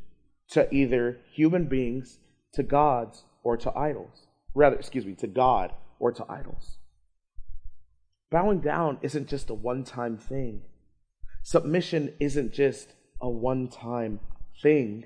to 0.50 0.72
either 0.74 1.18
human 1.32 1.66
beings, 1.66 2.18
to 2.54 2.62
gods, 2.62 3.24
or 3.42 3.56
to 3.56 3.76
idols. 3.76 4.26
Rather, 4.54 4.76
excuse 4.76 5.04
me, 5.04 5.14
to 5.16 5.26
God 5.26 5.72
or 5.98 6.12
to 6.12 6.24
idols. 6.28 6.78
Bowing 8.30 8.60
down 8.60 8.98
isn't 9.02 9.28
just 9.28 9.50
a 9.50 9.54
one 9.54 9.84
time 9.84 10.16
thing. 10.16 10.62
Submission 11.42 12.14
isn't 12.18 12.52
just 12.52 12.94
a 13.20 13.28
one 13.28 13.68
time 13.68 14.20
thing, 14.62 15.04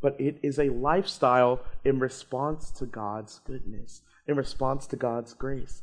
but 0.00 0.18
it 0.20 0.38
is 0.42 0.58
a 0.58 0.70
lifestyle 0.70 1.60
in 1.84 1.98
response 1.98 2.70
to 2.70 2.86
God's 2.86 3.40
goodness 3.44 4.02
in 4.26 4.36
response 4.36 4.86
to 4.88 4.96
God's 4.96 5.34
grace. 5.34 5.82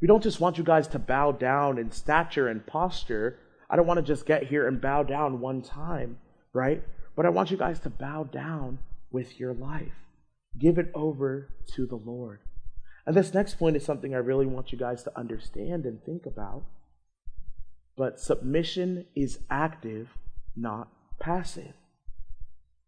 We 0.00 0.08
don't 0.08 0.22
just 0.22 0.40
want 0.40 0.58
you 0.58 0.64
guys 0.64 0.88
to 0.88 0.98
bow 0.98 1.32
down 1.32 1.78
in 1.78 1.90
stature 1.90 2.48
and 2.48 2.66
posture. 2.66 3.38
I 3.70 3.76
don't 3.76 3.86
want 3.86 3.98
to 3.98 4.02
just 4.04 4.26
get 4.26 4.44
here 4.44 4.68
and 4.68 4.80
bow 4.80 5.02
down 5.02 5.40
one 5.40 5.62
time, 5.62 6.18
right? 6.52 6.82
But 7.14 7.24
I 7.24 7.30
want 7.30 7.50
you 7.50 7.56
guys 7.56 7.80
to 7.80 7.90
bow 7.90 8.24
down 8.24 8.78
with 9.10 9.40
your 9.40 9.54
life. 9.54 9.94
Give 10.58 10.78
it 10.78 10.90
over 10.94 11.48
to 11.74 11.86
the 11.86 11.96
Lord. 11.96 12.40
And 13.06 13.16
this 13.16 13.32
next 13.32 13.58
point 13.58 13.76
is 13.76 13.84
something 13.84 14.14
I 14.14 14.18
really 14.18 14.46
want 14.46 14.72
you 14.72 14.78
guys 14.78 15.02
to 15.04 15.18
understand 15.18 15.86
and 15.86 16.02
think 16.04 16.26
about. 16.26 16.64
But 17.96 18.20
submission 18.20 19.06
is 19.14 19.38
active, 19.48 20.08
not 20.54 20.88
passive. 21.18 21.72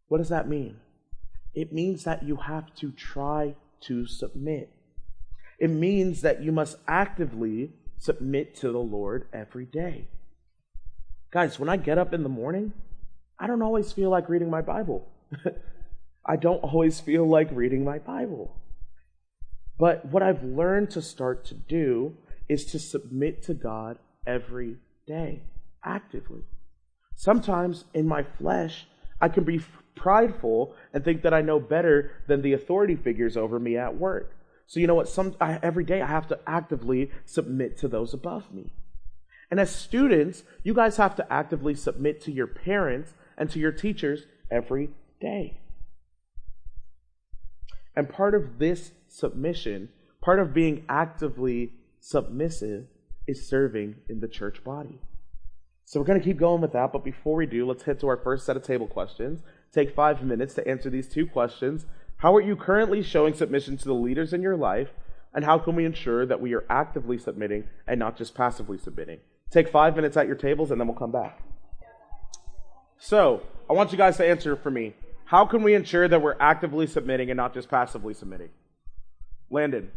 What 0.09 0.19
does 0.19 0.29
that 0.29 0.49
mean? 0.49 0.77
It 1.55 1.73
means 1.73 2.05
that 2.05 2.23
you 2.23 2.37
have 2.37 2.75
to 2.77 2.93
try 2.93 3.55
to 3.83 4.07
submit. 4.07 4.71
It 5.59 5.71
means 5.71 6.21
that 6.23 6.43
you 6.43 6.53
must 6.53 6.77
actively 6.87 7.73
submit 7.99 8.55
to 8.57 8.71
the 8.71 8.79
Lord 8.79 9.27
every 9.33 9.67
day. 9.67 10.09
Guys, 11.31 11.59
when 11.59 11.69
I 11.69 11.77
get 11.77 11.99
up 11.99 12.15
in 12.15 12.23
the 12.23 12.29
morning, 12.29 12.73
I 13.39 13.47
don't 13.47 13.63
always 13.63 13.93
feel 13.93 14.11
like 14.11 14.29
reading 14.29 14.51
my 14.51 14.63
Bible. 14.63 15.09
I 16.25 16.37
don't 16.37 16.63
always 16.63 17.01
feel 17.01 17.27
like 17.27 17.49
reading 17.53 17.85
my 17.85 17.99
Bible. 17.99 18.57
But 19.79 20.05
what 20.07 20.23
I've 20.23 20.43
learned 20.43 20.91
to 20.91 21.03
start 21.03 21.45
to 21.47 21.55
do 21.55 22.17
is 22.49 22.65
to 22.67 22.79
submit 22.79 23.43
to 23.45 23.55
God 23.55 23.99
every 24.27 24.77
day, 25.07 25.43
actively. 25.85 26.43
Sometimes 27.15 27.85
in 27.95 28.07
my 28.07 28.23
flesh, 28.23 28.87
I 29.21 29.29
can 29.29 29.45
be 29.45 29.61
prideful 29.95 30.75
and 30.93 31.05
think 31.05 31.23
that 31.23 31.35
I 31.35 31.43
know 31.43 31.59
better 31.59 32.13
than 32.27 32.43
the 32.43 32.53
authority 32.53 32.97
figures 32.97 33.37
over 33.37 33.59
me 33.59 33.77
at 33.77 33.97
work. 33.97 34.35
So 34.67 34.81
you 34.81 34.87
know 34.87 34.95
what? 34.95 35.09
Some 35.09 35.35
I, 35.41 35.59
every 35.63 35.85
day 35.85 36.03
I 36.03 36.07
have 36.07 36.29
to 36.29 36.39
actively 36.47 37.11
submit 37.25 37.79
to 37.79 37.89
those 37.89 38.15
above 38.15 38.53
me. 38.53 38.73
And 39.51 39.59
as 39.59 39.75
students, 39.75 40.43
you 40.63 40.75
guys 40.75 40.99
have 40.99 41.17
to 41.17 41.33
actively 41.33 41.75
submit 41.75 42.21
to 42.23 42.33
your 42.33 42.47
parents 42.47 43.15
and 43.37 43.51
to 43.51 43.59
your 43.59 43.73
teachers 43.73 44.27
every 44.51 44.91
day. 45.21 45.61
And 47.97 48.09
part 48.09 48.35
of 48.35 48.59
this 48.59 48.93
submission, 49.09 49.89
part 50.21 50.39
of 50.39 50.53
being 50.53 50.85
actively 50.89 51.73
submissive, 51.99 52.87
is 53.27 53.49
serving 53.49 53.97
in 54.09 54.21
the 54.21 54.29
church 54.29 54.63
body. 54.63 55.01
So 55.89 55.99
we're 55.99 56.05
going 56.05 56.21
to 56.21 56.25
keep 56.25 56.37
going 56.37 56.61
with 56.61 56.73
that, 56.73 56.93
but 56.93 57.03
before 57.03 57.35
we 57.35 57.47
do, 57.47 57.67
let's 57.67 57.85
head 57.85 57.99
to 58.01 58.09
our 58.09 58.19
first 58.19 58.45
set 58.45 58.59
of 58.59 58.63
table 58.63 58.87
questions. 58.87 59.41
Take 59.73 59.95
five 59.95 60.23
minutes 60.23 60.53
to 60.57 60.69
answer 60.69 60.91
these 60.91 61.09
two 61.09 61.27
questions. 61.27 61.87
How 62.19 62.37
are 62.37 62.43
you 62.43 62.57
currently 62.57 63.03
showing 63.03 63.33
submission 63.33 63.79
to 63.79 63.87
the 63.87 63.95
leaders 63.95 64.35
in 64.35 64.43
your 64.43 64.55
life? 64.55 64.91
And 65.33 65.47
how 65.47 65.59
can 65.59 65.77
we 65.77 65.87
ensure 65.87 66.27
that 66.27 66.43
we 66.43 66.53
are 66.53 66.67
actively 66.69 67.17
submitting 67.17 67.69
and 67.87 67.99
not 67.99 68.19
just 68.19 68.35
passively 68.35 68.77
submitting? 68.77 69.21
Take 69.51 69.71
five 69.71 69.97
minutes 69.97 70.19
at 70.19 70.27
your 70.27 70.37
tables 70.37 70.71
and 70.71 70.79
then 70.79 70.89
we'll 70.89 70.95
come 70.95 71.11
back. 71.11 71.41
So, 72.99 73.43
I 73.71 73.73
want 73.73 73.91
you 73.91 73.97
guys 73.97 74.19
to 74.19 74.29
answer 74.29 74.57
for 74.57 74.71
me. 74.71 74.93
How 75.25 75.47
can 75.47 75.63
we 75.63 75.73
ensure 75.73 76.07
that 76.07 76.21
we're 76.21 76.37
actively 76.39 76.87
submitting 76.87 77.31
and 77.31 77.39
not 77.39 77.55
just 77.55 77.71
passively 77.71 78.13
submitting? 78.13 78.51
Landon. 79.49 79.91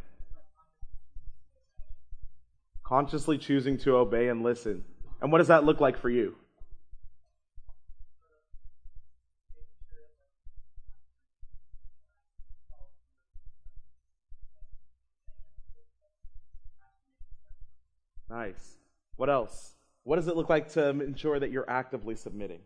Consciously 2.82 3.38
choosing 3.38 3.78
to 3.80 3.98
obey 3.98 4.30
and 4.30 4.42
listen. 4.42 4.86
And 5.22 5.32
what 5.32 5.38
does 5.38 5.48
that 5.48 5.64
look 5.64 5.80
like 5.80 5.98
for 5.98 6.10
you? 6.10 6.36
Nice. 18.30 18.78
What 19.18 19.30
else? 19.30 19.76
What 20.04 20.16
does 20.16 20.28
it 20.28 20.36
look 20.36 20.50
like 20.50 20.70
to 20.74 20.90
ensure 20.90 21.40
that 21.40 21.52
you're 21.52 21.70
actively 21.70 22.16
submitting? 22.16 22.62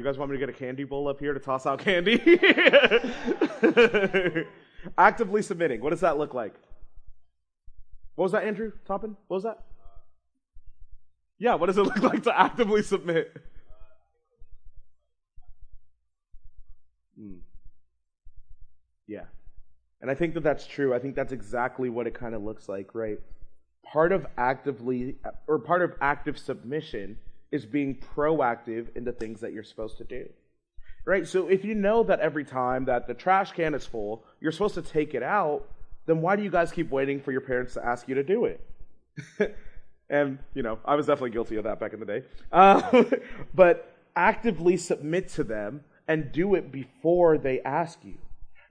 you 0.00 0.04
guys 0.04 0.16
want 0.16 0.30
me 0.30 0.38
to 0.38 0.40
get 0.40 0.48
a 0.48 0.58
candy 0.58 0.84
bowl 0.84 1.08
up 1.08 1.20
here 1.20 1.34
to 1.34 1.40
toss 1.40 1.66
out 1.66 1.78
candy? 1.78 2.16
Actively 4.96 5.42
submitting. 5.42 5.82
What 5.82 5.90
does 5.90 6.00
that 6.00 6.16
look 6.16 6.32
like? 6.32 6.54
What 8.14 8.24
was 8.24 8.32
that, 8.32 8.44
Andrew 8.44 8.72
Toppin? 8.86 9.16
What 9.28 9.36
was 9.36 9.44
that? 9.44 9.64
Yeah, 11.38 11.54
what 11.54 11.66
does 11.66 11.78
it 11.78 11.82
look 11.84 12.02
like 12.02 12.22
to 12.24 12.38
actively 12.38 12.82
submit? 12.82 13.34
Hmm. 17.18 17.38
Yeah. 19.06 19.24
And 20.00 20.10
I 20.10 20.14
think 20.14 20.34
that 20.34 20.42
that's 20.42 20.66
true. 20.66 20.94
I 20.94 20.98
think 20.98 21.14
that's 21.14 21.32
exactly 21.32 21.90
what 21.90 22.06
it 22.06 22.14
kind 22.14 22.34
of 22.34 22.42
looks 22.42 22.68
like, 22.68 22.94
right? 22.94 23.18
Part 23.84 24.12
of 24.12 24.26
actively, 24.38 25.16
or 25.46 25.58
part 25.58 25.82
of 25.82 25.94
active 26.00 26.38
submission 26.38 27.18
is 27.50 27.66
being 27.66 27.96
proactive 28.14 28.94
in 28.96 29.04
the 29.04 29.12
things 29.12 29.40
that 29.40 29.52
you're 29.52 29.64
supposed 29.64 29.98
to 29.98 30.04
do. 30.04 30.28
Right? 31.04 31.26
So 31.26 31.48
if 31.48 31.64
you 31.64 31.74
know 31.74 32.02
that 32.04 32.20
every 32.20 32.44
time 32.44 32.84
that 32.84 33.06
the 33.06 33.14
trash 33.14 33.52
can 33.52 33.74
is 33.74 33.86
full, 33.86 34.24
you're 34.40 34.52
supposed 34.52 34.74
to 34.74 34.82
take 34.82 35.14
it 35.14 35.22
out, 35.22 35.66
then 36.06 36.20
why 36.20 36.36
do 36.36 36.42
you 36.42 36.50
guys 36.50 36.72
keep 36.72 36.90
waiting 36.90 37.20
for 37.20 37.32
your 37.32 37.40
parents 37.40 37.74
to 37.74 37.84
ask 37.84 38.08
you 38.08 38.14
to 38.14 38.22
do 38.22 38.46
it? 38.46 38.66
and, 40.10 40.38
you 40.54 40.62
know, 40.62 40.78
I 40.84 40.94
was 40.94 41.06
definitely 41.06 41.30
guilty 41.30 41.56
of 41.56 41.64
that 41.64 41.78
back 41.78 41.92
in 41.92 42.00
the 42.00 42.06
day. 42.06 42.22
Uh, 42.50 43.04
but 43.54 43.96
actively 44.16 44.76
submit 44.76 45.28
to 45.30 45.44
them 45.44 45.84
and 46.08 46.32
do 46.32 46.54
it 46.54 46.72
before 46.72 47.38
they 47.38 47.60
ask 47.60 47.98
you. 48.04 48.14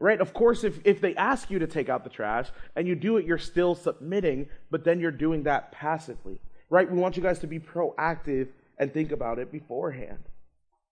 Right? 0.01 0.21
Of 0.21 0.33
course, 0.33 0.63
if, 0.63 0.79
if 0.85 1.01
they 1.01 1.15
ask 1.15 1.49
you 1.49 1.59
to 1.59 1.67
take 1.67 1.89
out 1.89 2.03
the 2.03 2.09
trash 2.09 2.49
and 2.75 2.87
you 2.87 2.95
do 2.95 3.17
it, 3.17 3.25
you're 3.25 3.37
still 3.37 3.75
submitting, 3.75 4.47
but 4.71 4.85
then 4.85 4.99
you're 4.99 5.11
doing 5.11 5.43
that 5.43 5.71
passively. 5.71 6.39
Right? 6.69 6.89
We 6.89 6.97
want 6.97 7.17
you 7.17 7.23
guys 7.23 7.39
to 7.39 7.47
be 7.47 7.59
proactive 7.59 8.47
and 8.77 8.93
think 8.93 9.11
about 9.11 9.39
it 9.39 9.51
beforehand. 9.51 10.19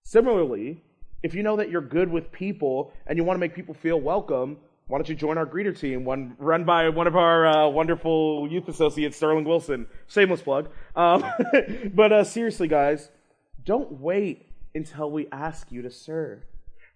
Similarly, 0.04 0.82
if 1.22 1.34
you 1.34 1.42
know 1.42 1.56
that 1.56 1.70
you're 1.70 1.80
good 1.80 2.10
with 2.10 2.30
people 2.30 2.92
and 3.06 3.16
you 3.16 3.24
want 3.24 3.36
to 3.36 3.40
make 3.40 3.54
people 3.54 3.74
feel 3.74 4.00
welcome, 4.00 4.58
why 4.88 4.96
don't 4.96 5.08
you 5.08 5.14
join 5.14 5.36
our 5.36 5.46
greeter 5.46 5.78
team, 5.78 6.04
one 6.04 6.34
run 6.38 6.64
by 6.64 6.88
one 6.88 7.06
of 7.06 7.14
our 7.14 7.46
uh, 7.46 7.68
wonderful 7.68 8.48
youth 8.50 8.68
associates, 8.68 9.18
Sterling 9.18 9.44
Wilson. 9.44 9.86
Shameless 10.06 10.40
plug. 10.40 10.70
Um, 10.96 11.24
but 11.94 12.10
uh, 12.10 12.24
seriously, 12.24 12.68
guys, 12.68 13.10
don't 13.64 14.00
wait 14.00 14.46
until 14.74 15.10
we 15.10 15.28
ask 15.30 15.70
you 15.70 15.82
to 15.82 15.90
serve. 15.90 16.42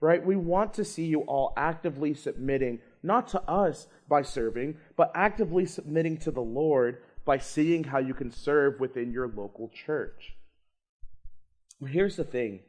Right? 0.01 0.25
We 0.25 0.37
want 0.37 0.75
to 0.75 0.85
see 0.85 1.05
you 1.05 1.21
all 1.21 1.53
actively 1.57 2.15
submitting, 2.15 2.81
not 3.03 3.29
to 3.29 3.43
us 3.43 3.87
by 4.09 4.23
serving, 4.23 4.79
but 4.97 5.13
actively 5.15 5.67
submitting 5.67 6.17
to 6.19 6.31
the 6.31 6.41
Lord 6.41 7.03
by 7.25 7.39
seeing 7.39 7.85
how 7.85 7.99
you 7.99 8.15
can 8.15 8.33
serve 8.33 8.81
within 8.81 9.13
your 9.13 9.29
local 9.29 9.69
church. 9.69 10.35
Here's 11.87 12.17
the 12.17 12.25
thing 12.25 12.61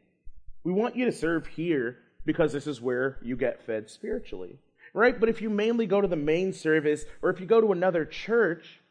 we 0.63 0.73
want 0.73 0.95
you 0.95 1.05
to 1.05 1.11
serve 1.11 1.47
here 1.47 1.97
because 2.25 2.53
this 2.53 2.67
is 2.67 2.81
where 2.81 3.19
you 3.21 3.35
get 3.35 3.65
fed 3.65 3.89
spiritually, 3.89 4.59
right? 4.93 5.19
But 5.19 5.29
if 5.29 5.41
you 5.41 5.49
mainly 5.49 5.85
go 5.85 6.01
to 6.01 6.07
the 6.07 6.15
main 6.15 6.53
service 6.53 7.05
or 7.21 7.29
if 7.29 7.39
you 7.39 7.45
go 7.45 7.61
to 7.61 7.71
another 7.71 8.05
church 8.05 8.81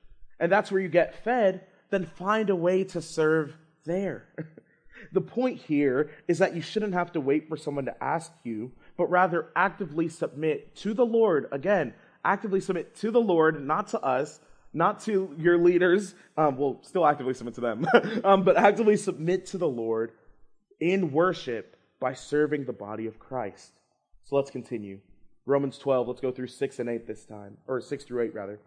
and 0.40 0.50
that's 0.50 0.70
where 0.70 0.80
you 0.80 0.88
get 0.88 1.22
fed, 1.24 1.66
then 1.90 2.06
find 2.06 2.50
a 2.50 2.56
way 2.56 2.84
to 2.84 3.00
serve 3.00 3.56
there. 3.84 4.26
the 5.12 5.20
point 5.20 5.58
here 5.58 6.10
is 6.28 6.38
that 6.38 6.54
you 6.54 6.62
shouldn't 6.62 6.94
have 6.94 7.12
to 7.12 7.20
wait 7.20 7.48
for 7.48 7.56
someone 7.56 7.84
to 7.84 8.02
ask 8.02 8.32
you, 8.42 8.72
but 8.96 9.10
rather 9.10 9.50
actively 9.54 10.08
submit 10.08 10.74
to 10.76 10.94
the 10.94 11.06
Lord. 11.06 11.46
Again, 11.52 11.94
actively 12.24 12.60
submit 12.60 12.94
to 12.96 13.10
the 13.10 13.20
Lord, 13.20 13.64
not 13.64 13.88
to 13.88 14.00
us, 14.00 14.40
not 14.72 15.00
to 15.00 15.34
your 15.38 15.58
leaders. 15.58 16.14
Um, 16.36 16.56
well, 16.56 16.78
still 16.82 17.06
actively 17.06 17.34
submit 17.34 17.54
to 17.54 17.60
them, 17.60 17.86
um, 18.24 18.42
but 18.42 18.56
actively 18.56 18.96
submit 18.96 19.46
to 19.46 19.58
the 19.58 19.68
Lord 19.68 20.12
in 20.80 21.12
worship 21.12 21.76
by 22.00 22.14
serving 22.14 22.64
the 22.64 22.72
body 22.72 23.06
of 23.06 23.18
Christ. 23.18 23.72
So 24.24 24.36
let's 24.36 24.50
continue. 24.50 24.98
Romans 25.44 25.78
12, 25.78 26.08
let's 26.08 26.20
go 26.20 26.30
through 26.30 26.46
6 26.46 26.78
and 26.78 26.88
8 26.88 27.06
this 27.06 27.24
time, 27.24 27.56
or 27.66 27.80
6 27.80 28.04
through 28.04 28.22
8 28.22 28.34
rather. 28.34 28.60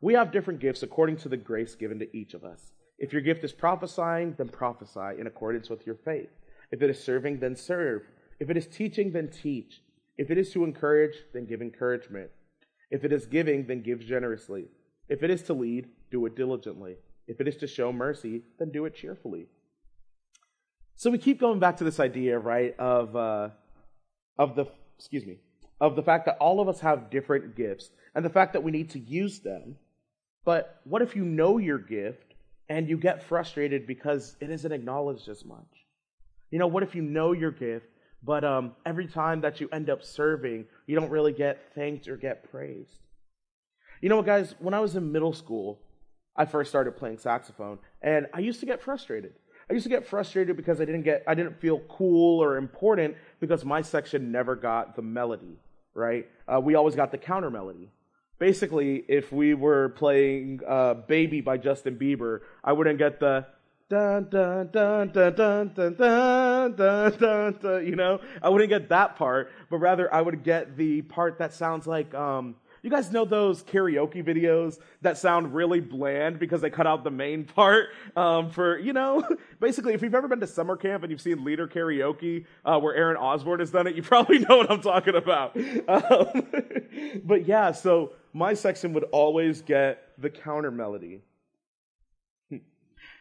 We 0.00 0.14
have 0.14 0.32
different 0.32 0.60
gifts 0.60 0.82
according 0.82 1.18
to 1.18 1.28
the 1.28 1.36
grace 1.36 1.74
given 1.74 1.98
to 2.00 2.16
each 2.16 2.34
of 2.34 2.44
us. 2.44 2.72
If 2.98 3.12
your 3.12 3.22
gift 3.22 3.44
is 3.44 3.52
prophesying, 3.52 4.34
then 4.36 4.48
prophesy 4.48 5.18
in 5.18 5.26
accordance 5.26 5.70
with 5.70 5.86
your 5.86 5.94
faith. 5.94 6.30
If 6.70 6.82
it 6.82 6.90
is 6.90 7.02
serving, 7.02 7.40
then 7.40 7.56
serve. 7.56 8.02
If 8.38 8.50
it 8.50 8.56
is 8.56 8.66
teaching, 8.66 9.12
then 9.12 9.28
teach. 9.28 9.82
If 10.18 10.30
it 10.30 10.38
is 10.38 10.52
to 10.52 10.64
encourage, 10.64 11.16
then 11.32 11.46
give 11.46 11.62
encouragement. 11.62 12.30
If 12.90 13.04
it 13.04 13.12
is 13.12 13.26
giving, 13.26 13.66
then 13.66 13.82
give 13.82 14.00
generously. 14.00 14.66
If 15.08 15.22
it 15.22 15.30
is 15.30 15.42
to 15.44 15.54
lead, 15.54 15.88
do 16.10 16.26
it 16.26 16.36
diligently. 16.36 16.96
If 17.26 17.40
it 17.40 17.48
is 17.48 17.56
to 17.58 17.66
show 17.66 17.92
mercy, 17.92 18.42
then 18.58 18.70
do 18.70 18.84
it 18.84 18.94
cheerfully. 18.94 19.46
So 20.96 21.10
we 21.10 21.18
keep 21.18 21.40
going 21.40 21.60
back 21.60 21.76
to 21.78 21.84
this 21.84 22.00
idea, 22.00 22.38
right, 22.38 22.78
of 22.78 23.16
uh, 23.16 23.50
of 24.38 24.56
the 24.56 24.66
excuse 24.98 25.24
me, 25.24 25.38
of 25.80 25.96
the 25.96 26.02
fact 26.02 26.26
that 26.26 26.36
all 26.38 26.60
of 26.60 26.68
us 26.68 26.80
have 26.80 27.10
different 27.10 27.56
gifts 27.56 27.90
and 28.14 28.24
the 28.24 28.30
fact 28.30 28.52
that 28.52 28.62
we 28.62 28.70
need 28.70 28.90
to 28.90 28.98
use 28.98 29.40
them. 29.40 29.76
But 30.44 30.80
what 30.84 31.02
if 31.02 31.16
you 31.16 31.24
know 31.24 31.58
your 31.58 31.78
gift 31.78 32.34
and 32.68 32.88
you 32.88 32.96
get 32.96 33.22
frustrated 33.22 33.86
because 33.86 34.36
it 34.40 34.50
isn't 34.50 34.72
acknowledged 34.72 35.28
as 35.28 35.44
much? 35.44 35.86
You 36.50 36.58
know, 36.58 36.66
what 36.66 36.82
if 36.82 36.94
you 36.94 37.02
know 37.02 37.32
your 37.32 37.50
gift, 37.50 37.86
but 38.22 38.44
um, 38.44 38.72
every 38.84 39.06
time 39.06 39.40
that 39.42 39.60
you 39.60 39.68
end 39.72 39.88
up 39.88 40.02
serving, 40.02 40.66
you 40.86 40.98
don't 40.98 41.10
really 41.10 41.32
get 41.32 41.72
thanked 41.74 42.08
or 42.08 42.16
get 42.16 42.50
praised? 42.50 42.98
You 44.00 44.08
know 44.08 44.16
what, 44.16 44.26
guys? 44.26 44.54
When 44.58 44.74
I 44.74 44.80
was 44.80 44.96
in 44.96 45.12
middle 45.12 45.32
school, 45.32 45.78
I 46.36 46.46
first 46.46 46.70
started 46.70 46.96
playing 46.96 47.18
saxophone, 47.18 47.78
and 48.02 48.26
I 48.32 48.40
used 48.40 48.60
to 48.60 48.66
get 48.66 48.82
frustrated. 48.82 49.34
I 49.68 49.74
used 49.74 49.84
to 49.84 49.90
get 49.90 50.06
frustrated 50.06 50.56
because 50.56 50.80
I 50.80 50.84
didn't 50.84 51.02
get, 51.02 51.22
I 51.28 51.34
didn't 51.34 51.60
feel 51.60 51.80
cool 51.88 52.42
or 52.42 52.56
important 52.56 53.14
because 53.40 53.64
my 53.64 53.82
section 53.82 54.32
never 54.32 54.56
got 54.56 54.96
the 54.96 55.02
melody, 55.02 55.58
right? 55.94 56.28
Uh, 56.46 56.60
we 56.60 56.74
always 56.74 56.94
got 56.94 57.10
the 57.10 57.18
counter 57.18 57.50
melody. 57.50 57.90
Basically, 58.38 59.04
if 59.08 59.30
we 59.32 59.54
were 59.54 59.90
playing 59.90 60.60
uh, 60.66 60.94
"Baby" 60.94 61.40
by 61.40 61.58
Justin 61.58 61.96
Bieber, 61.98 62.40
I 62.64 62.72
wouldn't 62.72 62.98
get 62.98 63.20
the 63.20 63.46
dun 63.90 64.28
dun 64.30 64.70
dun 64.72 65.08
dun 65.08 65.34
dun 65.34 65.72
dun 65.74 65.94
dun 65.94 66.76
dun 66.76 67.18
dun 67.18 67.58
dun. 67.60 67.86
You 67.86 67.96
know, 67.96 68.20
I 68.42 68.48
wouldn't 68.48 68.70
get 68.70 68.88
that 68.88 69.16
part, 69.16 69.50
but 69.68 69.78
rather 69.78 70.12
I 70.12 70.22
would 70.22 70.42
get 70.42 70.76
the 70.76 71.02
part 71.02 71.38
that 71.38 71.52
sounds 71.52 71.86
like 71.86 72.14
um, 72.14 72.56
you 72.82 72.90
guys 72.90 73.10
know 73.10 73.24
those 73.24 73.62
karaoke 73.62 74.24
videos 74.24 74.78
that 75.02 75.18
sound 75.18 75.54
really 75.54 75.80
bland 75.80 76.38
because 76.38 76.60
they 76.60 76.70
cut 76.70 76.86
out 76.86 77.04
the 77.04 77.10
main 77.10 77.44
part 77.56 77.88
um, 78.16 78.50
for, 78.50 78.78
you 78.78 78.92
know, 78.92 79.26
basically, 79.60 79.94
if 79.94 80.02
you've 80.02 80.14
ever 80.14 80.28
been 80.28 80.40
to 80.40 80.46
summer 80.46 80.76
camp 80.76 81.02
and 81.02 81.10
you've 81.10 81.20
seen 81.20 81.44
leader 81.44 81.68
karaoke 81.68 82.46
uh, 82.64 82.78
where 82.78 82.94
Aaron 82.94 83.16
Osborne 83.16 83.60
has 83.60 83.70
done 83.70 83.86
it, 83.86 83.94
you 83.94 84.02
probably 84.10 84.38
know 84.38 84.56
what 84.56 84.70
I'm 84.70 84.82
talking 84.82 85.14
about. 85.14 85.56
Um, 85.56 86.46
but 87.24 87.46
yeah, 87.46 87.72
so 87.72 88.12
my 88.32 88.54
section 88.54 88.92
would 88.92 89.04
always 89.04 89.62
get 89.62 90.12
the 90.18 90.30
counter 90.30 90.70
melody. 90.70 91.22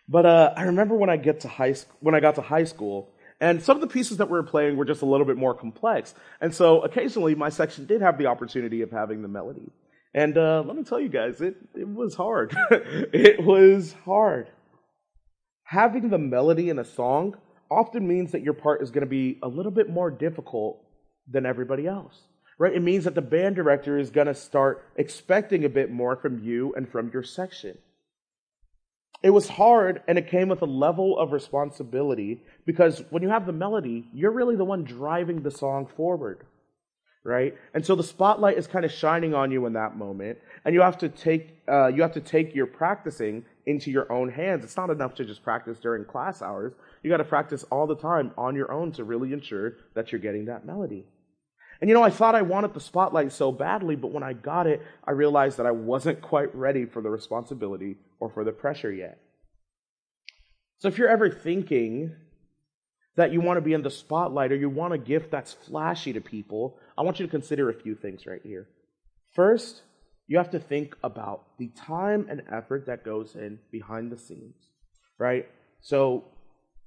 But 0.07 0.25
uh, 0.25 0.53
I 0.57 0.63
remember 0.63 0.95
when 0.95 1.09
I 1.09 1.17
get 1.17 1.41
to 1.41 1.47
high 1.47 1.73
sc- 1.73 1.87
when 1.99 2.15
I 2.15 2.19
got 2.19 2.35
to 2.35 2.41
high 2.41 2.63
school, 2.63 3.11
and 3.41 3.63
some 3.63 3.77
of 3.77 3.81
the 3.81 3.87
pieces 3.87 4.17
that 4.17 4.27
we 4.27 4.33
were 4.33 4.43
playing 4.43 4.75
were 4.75 4.85
just 4.85 5.01
a 5.01 5.05
little 5.05 5.25
bit 5.25 5.37
more 5.37 5.53
complex. 5.53 6.13
And 6.41 6.53
so 6.53 6.81
occasionally 6.81 7.35
my 7.35 7.49
section 7.49 7.85
did 7.85 8.01
have 8.01 8.17
the 8.17 8.25
opportunity 8.25 8.81
of 8.81 8.91
having 8.91 9.21
the 9.21 9.27
melody. 9.27 9.71
And 10.13 10.37
uh, 10.37 10.63
let 10.65 10.75
me 10.75 10.83
tell 10.83 10.99
you 10.99 11.09
guys, 11.09 11.39
it, 11.39 11.55
it 11.75 11.87
was 11.87 12.15
hard. 12.15 12.55
it 12.71 13.43
was 13.43 13.95
hard. 14.05 14.49
Having 15.63 16.09
the 16.09 16.17
melody 16.17 16.69
in 16.69 16.79
a 16.79 16.85
song 16.85 17.35
often 17.69 18.07
means 18.07 18.31
that 18.31 18.41
your 18.41 18.55
part 18.55 18.81
is 18.81 18.91
going 18.91 19.05
to 19.05 19.09
be 19.09 19.37
a 19.43 19.47
little 19.47 19.71
bit 19.71 19.89
more 19.89 20.09
difficult 20.09 20.83
than 21.27 21.45
everybody 21.45 21.85
else. 21.87 22.21
Right? 22.57 22.73
It 22.73 22.81
means 22.81 23.05
that 23.05 23.15
the 23.15 23.21
band 23.21 23.55
director 23.55 23.97
is 23.97 24.09
going 24.09 24.27
to 24.27 24.35
start 24.35 24.83
expecting 24.97 25.63
a 25.63 25.69
bit 25.69 25.91
more 25.91 26.15
from 26.17 26.39
you 26.39 26.73
and 26.75 26.89
from 26.89 27.09
your 27.13 27.23
section. 27.23 27.77
It 29.21 29.31
was 29.31 29.49
hard 29.49 30.01
and 30.07 30.17
it 30.17 30.29
came 30.29 30.47
with 30.47 30.61
a 30.61 30.65
level 30.65 31.19
of 31.19 31.33
responsibility 31.33 32.41
because 32.65 33.03
when 33.09 33.21
you 33.21 33.29
have 33.29 33.45
the 33.45 33.51
melody, 33.51 34.07
you're 34.13 34.31
really 34.31 34.55
the 34.55 34.63
one 34.63 34.85
driving 34.85 35.41
the 35.41 35.51
song 35.51 35.87
forward, 35.97 36.45
right? 37.25 37.53
And 37.73 37.85
so 37.85 37.95
the 37.95 38.03
spotlight 38.03 38.57
is 38.57 38.65
kind 38.65 38.85
of 38.85 38.93
shining 38.93 39.33
on 39.33 39.51
you 39.51 39.65
in 39.65 39.73
that 39.73 39.97
moment, 39.97 40.37
and 40.63 40.73
you 40.73 40.79
have 40.81 40.97
to 40.99 41.09
take 41.09 41.57
uh, 41.67 41.87
you 41.87 42.01
have 42.01 42.13
to 42.13 42.21
take 42.21 42.55
your 42.55 42.65
practicing 42.65 43.43
into 43.65 43.91
your 43.91 44.09
own 44.09 44.29
hands. 44.29 44.63
It's 44.63 44.77
not 44.77 44.89
enough 44.89 45.15
to 45.15 45.25
just 45.25 45.43
practice 45.43 45.79
during 45.79 46.05
class 46.05 46.41
hours. 46.41 46.73
You 47.03 47.09
got 47.09 47.17
to 47.17 47.25
practice 47.25 47.65
all 47.69 47.87
the 47.87 47.97
time 47.97 48.31
on 48.37 48.55
your 48.55 48.71
own 48.71 48.93
to 48.93 49.03
really 49.03 49.33
ensure 49.33 49.73
that 49.95 50.11
you're 50.11 50.21
getting 50.21 50.45
that 50.45 50.65
melody. 50.65 51.05
And 51.81 51.89
you 51.89 51.93
know, 51.93 52.03
I 52.03 52.09
thought 52.09 52.35
I 52.35 52.41
wanted 52.41 52.73
the 52.73 52.79
spotlight 52.79 53.33
so 53.33 53.51
badly, 53.51 53.97
but 53.97 54.11
when 54.11 54.23
I 54.23 54.31
got 54.31 54.65
it, 54.65 54.81
I 55.05 55.11
realized 55.11 55.57
that 55.57 55.65
I 55.65 55.71
wasn't 55.71 56.21
quite 56.21 56.53
ready 56.55 56.85
for 56.85 57.01
the 57.01 57.09
responsibility 57.09 57.97
or 58.19 58.29
for 58.29 58.43
the 58.43 58.51
pressure 58.51 58.91
yet. 58.91 59.19
So 60.77 60.87
if 60.87 60.97
you're 60.97 61.09
ever 61.09 61.29
thinking 61.29 62.15
that 63.15 63.33
you 63.33 63.41
want 63.41 63.57
to 63.57 63.61
be 63.61 63.73
in 63.73 63.81
the 63.81 63.91
spotlight 63.91 64.51
or 64.51 64.55
you 64.55 64.69
want 64.69 64.93
a 64.93 64.97
gift 64.97 65.29
that's 65.29 65.53
flashy 65.53 66.13
to 66.13 66.21
people, 66.21 66.77
I 66.97 67.01
want 67.01 67.19
you 67.19 67.25
to 67.25 67.31
consider 67.31 67.69
a 67.69 67.73
few 67.73 67.95
things 67.95 68.25
right 68.25 68.41
here. 68.43 68.69
First, 69.33 69.81
you 70.27 70.37
have 70.37 70.51
to 70.51 70.59
think 70.59 70.95
about 71.03 71.57
the 71.57 71.67
time 71.69 72.27
and 72.29 72.43
effort 72.51 72.85
that 72.85 73.03
goes 73.03 73.35
in 73.35 73.59
behind 73.71 74.11
the 74.11 74.17
scenes, 74.17 74.55
right? 75.17 75.47
So 75.81 76.25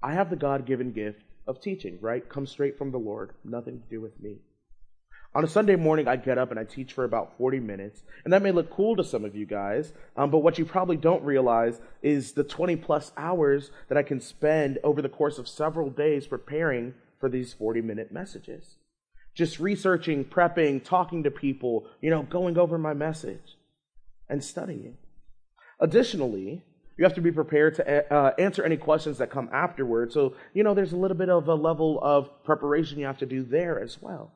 I 0.02 0.14
have 0.14 0.30
the 0.30 0.36
God 0.36 0.64
given 0.64 0.92
gift 0.92 1.22
of 1.46 1.60
teaching, 1.60 1.98
right? 2.00 2.26
Comes 2.28 2.50
straight 2.50 2.78
from 2.78 2.92
the 2.92 2.98
Lord, 2.98 3.32
nothing 3.44 3.80
to 3.80 3.88
do 3.88 4.00
with 4.00 4.18
me. 4.20 4.38
On 5.34 5.44
a 5.44 5.48
Sunday 5.48 5.76
morning, 5.76 6.08
I 6.08 6.16
get 6.16 6.36
up 6.36 6.50
and 6.50 6.60
I 6.60 6.64
teach 6.64 6.92
for 6.92 7.04
about 7.04 7.38
40 7.38 7.58
minutes. 7.58 8.02
And 8.24 8.32
that 8.32 8.42
may 8.42 8.52
look 8.52 8.70
cool 8.70 8.96
to 8.96 9.04
some 9.04 9.24
of 9.24 9.34
you 9.34 9.46
guys, 9.46 9.94
um, 10.14 10.30
but 10.30 10.40
what 10.40 10.58
you 10.58 10.66
probably 10.66 10.98
don't 10.98 11.24
realize 11.24 11.80
is 12.02 12.32
the 12.32 12.44
20 12.44 12.76
plus 12.76 13.12
hours 13.16 13.70
that 13.88 13.96
I 13.96 14.02
can 14.02 14.20
spend 14.20 14.78
over 14.84 15.00
the 15.00 15.08
course 15.08 15.38
of 15.38 15.48
several 15.48 15.88
days 15.88 16.26
preparing 16.26 16.92
for 17.18 17.30
these 17.30 17.54
40 17.54 17.80
minute 17.80 18.12
messages. 18.12 18.76
Just 19.34 19.58
researching, 19.58 20.26
prepping, 20.26 20.84
talking 20.84 21.22
to 21.22 21.30
people, 21.30 21.86
you 22.02 22.10
know, 22.10 22.24
going 22.24 22.58
over 22.58 22.76
my 22.76 22.92
message 22.92 23.56
and 24.28 24.44
studying. 24.44 24.98
Additionally, 25.80 26.62
you 26.98 27.04
have 27.04 27.14
to 27.14 27.22
be 27.22 27.32
prepared 27.32 27.76
to 27.76 28.12
uh, 28.12 28.34
answer 28.38 28.62
any 28.62 28.76
questions 28.76 29.16
that 29.16 29.30
come 29.30 29.48
afterward. 29.50 30.12
So, 30.12 30.34
you 30.52 30.62
know, 30.62 30.74
there's 30.74 30.92
a 30.92 30.96
little 30.96 31.16
bit 31.16 31.30
of 31.30 31.48
a 31.48 31.54
level 31.54 31.98
of 32.02 32.44
preparation 32.44 32.98
you 32.98 33.06
have 33.06 33.18
to 33.18 33.26
do 33.26 33.42
there 33.42 33.80
as 33.80 33.96
well. 34.02 34.30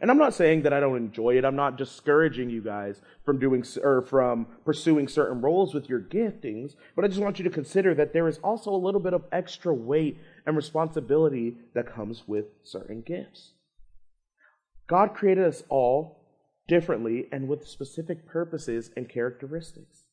And 0.00 0.10
I'm 0.10 0.18
not 0.18 0.34
saying 0.34 0.62
that 0.62 0.72
I 0.72 0.80
don't 0.80 0.96
enjoy 0.96 1.38
it. 1.38 1.44
I'm 1.44 1.56
not 1.56 1.78
discouraging 1.78 2.50
you 2.50 2.62
guys 2.62 3.00
from 3.24 3.38
doing 3.38 3.64
or 3.82 4.02
from 4.02 4.46
pursuing 4.64 5.08
certain 5.08 5.40
roles 5.40 5.72
with 5.72 5.88
your 5.88 6.00
giftings, 6.00 6.74
but 6.96 7.04
I 7.04 7.08
just 7.08 7.20
want 7.20 7.38
you 7.38 7.44
to 7.44 7.50
consider 7.50 7.94
that 7.94 8.12
there 8.12 8.28
is 8.28 8.38
also 8.38 8.70
a 8.70 8.76
little 8.76 9.00
bit 9.00 9.14
of 9.14 9.24
extra 9.32 9.72
weight 9.72 10.18
and 10.46 10.56
responsibility 10.56 11.56
that 11.74 11.92
comes 11.92 12.24
with 12.26 12.46
certain 12.62 13.02
gifts. 13.02 13.52
God 14.86 15.14
created 15.14 15.44
us 15.44 15.62
all 15.68 16.20
differently 16.66 17.28
and 17.32 17.48
with 17.48 17.66
specific 17.66 18.26
purposes 18.26 18.90
and 18.96 19.08
characteristics. 19.08 20.04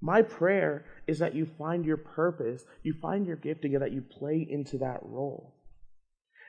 My 0.00 0.22
prayer 0.22 0.84
is 1.06 1.18
that 1.18 1.34
you 1.34 1.46
find 1.46 1.84
your 1.84 1.96
purpose, 1.96 2.64
you 2.82 2.94
find 3.00 3.26
your 3.26 3.36
gifting, 3.36 3.74
and 3.74 3.82
that 3.82 3.92
you 3.92 4.02
play 4.02 4.46
into 4.48 4.78
that 4.78 5.00
role. 5.02 5.53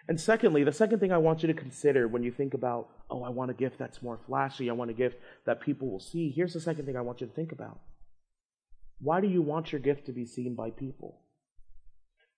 And 0.08 0.22
secondly, 0.22 0.64
the 0.64 0.72
second 0.72 1.00
thing 1.00 1.12
I 1.12 1.18
want 1.18 1.42
you 1.42 1.48
to 1.48 1.54
consider 1.54 2.08
when 2.08 2.24
you 2.24 2.32
think 2.32 2.54
about, 2.54 2.90
oh, 3.10 3.24
I 3.24 3.30
want 3.30 3.52
a 3.52 3.56
gift 3.56 3.80
that's 3.80 4.04
more 4.04 4.20
flashy, 4.28 4.70
I 4.70 4.74
want 4.74 4.92
a 4.92 4.94
gift 4.94 5.18
that 5.46 5.62
people 5.62 5.90
will 5.90 6.00
see, 6.00 6.32
here's 6.36 6.54
the 6.54 6.60
second 6.60 6.86
thing 6.86 6.96
I 6.96 7.02
want 7.02 7.22
you 7.22 7.28
to 7.28 7.34
think 7.34 7.52
about. 7.52 7.80
Why 9.00 9.20
do 9.20 9.28
you 9.28 9.42
want 9.42 9.72
your 9.72 9.82
gift 9.82 10.06
to 10.06 10.12
be 10.12 10.26
seen 10.26 10.56
by 10.56 10.70
people? 10.70 11.22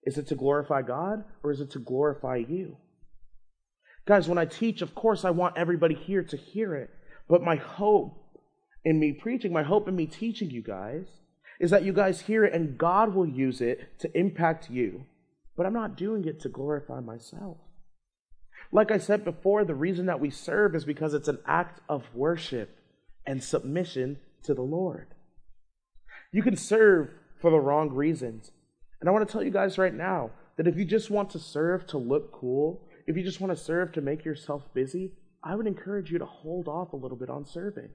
Is 0.04 0.18
it 0.18 0.28
to 0.28 0.36
glorify 0.36 0.82
God 0.82 1.26
or 1.44 1.52
is 1.52 1.60
it 1.60 1.72
to 1.72 1.80
glorify 1.80 2.38
you? 2.38 2.78
Guys, 4.06 4.30
when 4.30 4.38
I 4.38 4.46
teach, 4.46 4.82
of 4.82 4.96
course, 4.96 5.26
I 5.26 5.32
want 5.32 5.58
everybody 5.58 5.94
here 5.94 6.24
to 6.24 6.38
hear 6.38 6.74
it. 6.76 6.90
But 7.28 7.44
my 7.44 7.58
hope 7.58 8.40
in 8.86 9.00
me 9.00 9.12
preaching, 9.12 9.52
my 9.52 9.64
hope 9.64 9.90
in 9.90 9.96
me 9.98 10.06
teaching 10.06 10.50
you 10.50 10.62
guys, 10.62 11.08
is 11.60 11.72
that 11.72 11.84
you 11.84 11.92
guys 11.92 12.22
hear 12.22 12.46
it 12.46 12.54
and 12.54 12.78
God 12.78 13.14
will 13.14 13.28
use 13.28 13.60
it 13.60 14.00
to 14.00 14.18
impact 14.18 14.70
you 14.70 15.04
but 15.58 15.66
I'm 15.66 15.74
not 15.74 15.98
doing 15.98 16.26
it 16.26 16.40
to 16.42 16.50
glorify 16.50 17.02
myself. 17.02 17.58
Like 18.72 18.92
I 18.92 19.00
said 19.00 19.26
before, 19.26 19.66
the 19.66 19.76
reason 19.76 20.06
that 20.06 20.20
we 20.20 20.30
serve 20.30 20.76
is 20.76 20.86
because 20.86 21.14
it's 21.14 21.28
an 21.28 21.40
act 21.46 21.82
of 21.90 22.04
worship 22.14 22.78
and 23.26 23.44
submission 23.44 24.20
to 24.44 24.54
the 24.54 24.62
Lord. 24.62 25.08
You 26.32 26.44
can 26.44 26.56
serve 26.56 27.10
for 27.42 27.50
the 27.50 27.60
wrong 27.60 27.90
reasons. 27.90 28.52
And 29.00 29.10
I 29.10 29.12
want 29.12 29.28
to 29.28 29.32
tell 29.32 29.44
you 29.44 29.52
guys 29.52 29.78
right 29.78 29.94
now 29.94 30.32
that 30.58 30.68
if 30.68 30.78
you 30.78 30.86
just 30.86 31.10
want 31.10 31.30
to 31.32 31.40
serve 31.40 31.88
to 31.88 31.98
look 31.98 32.32
cool, 32.32 32.88
if 33.08 33.16
you 33.16 33.24
just 33.24 33.40
want 33.40 33.56
to 33.56 33.64
serve 33.64 33.94
to 33.94 34.02
make 34.02 34.26
yourself 34.26 34.64
busy, 34.74 35.14
I 35.44 35.56
would 35.56 35.68
encourage 35.68 36.12
you 36.12 36.20
to 36.20 36.26
hold 36.26 36.68
off 36.68 36.94
a 36.94 36.98
little 36.98 37.18
bit 37.18 37.30
on 37.30 37.46
serving. 37.46 37.90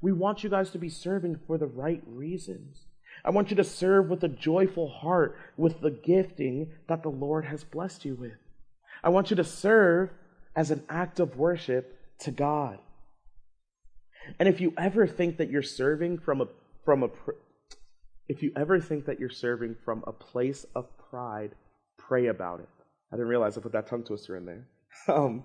We 0.00 0.12
want 0.12 0.42
you 0.42 0.50
guys 0.50 0.70
to 0.70 0.78
be 0.78 0.88
serving 0.88 1.40
for 1.46 1.58
the 1.58 1.66
right 1.66 2.02
reasons. 2.06 2.87
I 3.24 3.30
want 3.30 3.50
you 3.50 3.56
to 3.56 3.64
serve 3.64 4.08
with 4.08 4.22
a 4.24 4.28
joyful 4.28 4.88
heart, 4.88 5.36
with 5.56 5.80
the 5.80 5.90
gifting 5.90 6.72
that 6.88 7.02
the 7.02 7.10
Lord 7.10 7.44
has 7.46 7.64
blessed 7.64 8.04
you 8.04 8.14
with. 8.14 8.38
I 9.02 9.08
want 9.10 9.30
you 9.30 9.36
to 9.36 9.44
serve 9.44 10.10
as 10.56 10.70
an 10.70 10.84
act 10.88 11.20
of 11.20 11.36
worship 11.36 11.98
to 12.20 12.30
God. 12.30 12.78
And 14.38 14.48
if 14.48 14.60
you 14.60 14.72
ever 14.76 15.06
think 15.06 15.38
that 15.38 15.50
you're 15.50 15.62
serving 15.62 16.18
from 16.18 16.40
a 16.40 16.46
from 16.84 17.02
a 17.02 17.08
if 18.28 18.42
you 18.42 18.52
ever 18.56 18.80
think 18.80 19.06
that 19.06 19.18
you're 19.18 19.30
serving 19.30 19.76
from 19.84 20.04
a 20.06 20.12
place 20.12 20.66
of 20.74 20.86
pride, 21.10 21.54
pray 21.96 22.26
about 22.26 22.60
it. 22.60 22.68
I 23.12 23.16
didn't 23.16 23.28
realize 23.28 23.56
I 23.56 23.60
put 23.60 23.72
that 23.72 23.86
tongue 23.86 24.04
twister 24.04 24.36
in 24.36 24.46
there. 24.46 24.66
Um, 25.06 25.44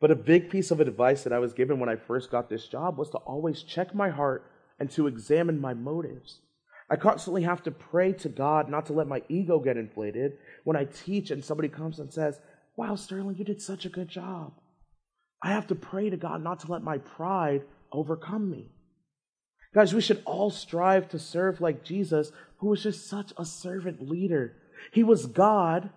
but 0.00 0.10
a 0.10 0.16
big 0.16 0.50
piece 0.50 0.70
of 0.70 0.80
advice 0.80 1.24
that 1.24 1.32
I 1.32 1.38
was 1.38 1.52
given 1.52 1.78
when 1.80 1.88
I 1.88 1.96
first 1.96 2.30
got 2.30 2.48
this 2.48 2.66
job 2.66 2.98
was 2.98 3.10
to 3.10 3.18
always 3.18 3.62
check 3.62 3.94
my 3.94 4.10
heart 4.10 4.50
and 4.78 4.90
to 4.92 5.06
examine 5.06 5.60
my 5.60 5.74
motives. 5.74 6.40
I 6.90 6.96
constantly 6.96 7.42
have 7.42 7.62
to 7.64 7.70
pray 7.70 8.12
to 8.14 8.28
God 8.28 8.68
not 8.68 8.86
to 8.86 8.92
let 8.94 9.06
my 9.06 9.22
ego 9.28 9.58
get 9.58 9.76
inflated 9.76 10.38
when 10.64 10.76
I 10.76 10.84
teach 10.84 11.30
and 11.30 11.44
somebody 11.44 11.68
comes 11.68 11.98
and 11.98 12.12
says, 12.12 12.40
Wow, 12.76 12.94
Sterling, 12.94 13.36
you 13.36 13.44
did 13.44 13.60
such 13.60 13.84
a 13.84 13.90
good 13.90 14.08
job. 14.08 14.52
I 15.42 15.52
have 15.52 15.66
to 15.68 15.74
pray 15.74 16.10
to 16.10 16.16
God 16.16 16.42
not 16.42 16.60
to 16.60 16.72
let 16.72 16.82
my 16.82 16.98
pride 16.98 17.62
overcome 17.92 18.50
me. 18.50 18.70
Guys, 19.74 19.92
we 19.92 20.00
should 20.00 20.22
all 20.24 20.50
strive 20.50 21.08
to 21.10 21.18
serve 21.18 21.60
like 21.60 21.84
Jesus, 21.84 22.32
who 22.58 22.68
was 22.68 22.82
just 22.82 23.08
such 23.08 23.32
a 23.36 23.44
servant 23.44 24.08
leader. 24.08 24.56
He 24.92 25.04
was 25.04 25.26
God, 25.26 25.90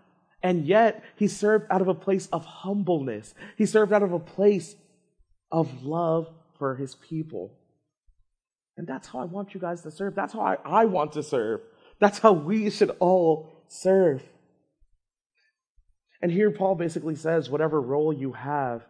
and 0.43 0.65
yet 0.65 1.03
he 1.15 1.27
served 1.27 1.67
out 1.69 1.81
of 1.81 1.87
a 1.87 1.93
place 1.93 2.27
of 2.27 2.43
humbleness. 2.45 3.33
He 3.57 3.65
served 3.65 3.93
out 3.93 4.03
of 4.03 4.11
a 4.11 4.19
place 4.19 4.75
of 5.51 5.83
love 5.83 6.29
for 6.57 6.75
his 6.75 6.95
people. 6.95 7.53
And 8.81 8.87
that's 8.87 9.09
how 9.09 9.19
I 9.19 9.25
want 9.25 9.53
you 9.53 9.59
guys 9.59 9.83
to 9.83 9.91
serve. 9.91 10.15
That's 10.15 10.33
how 10.33 10.41
I, 10.41 10.57
I 10.65 10.85
want 10.85 11.11
to 11.11 11.21
serve. 11.21 11.61
That's 11.99 12.17
how 12.17 12.31
we 12.31 12.71
should 12.71 12.89
all 12.99 13.63
serve. 13.67 14.23
And 16.19 16.31
here 16.31 16.49
Paul 16.49 16.73
basically 16.73 17.15
says 17.15 17.47
whatever 17.47 17.79
role 17.79 18.11
you 18.11 18.31
have, 18.31 18.81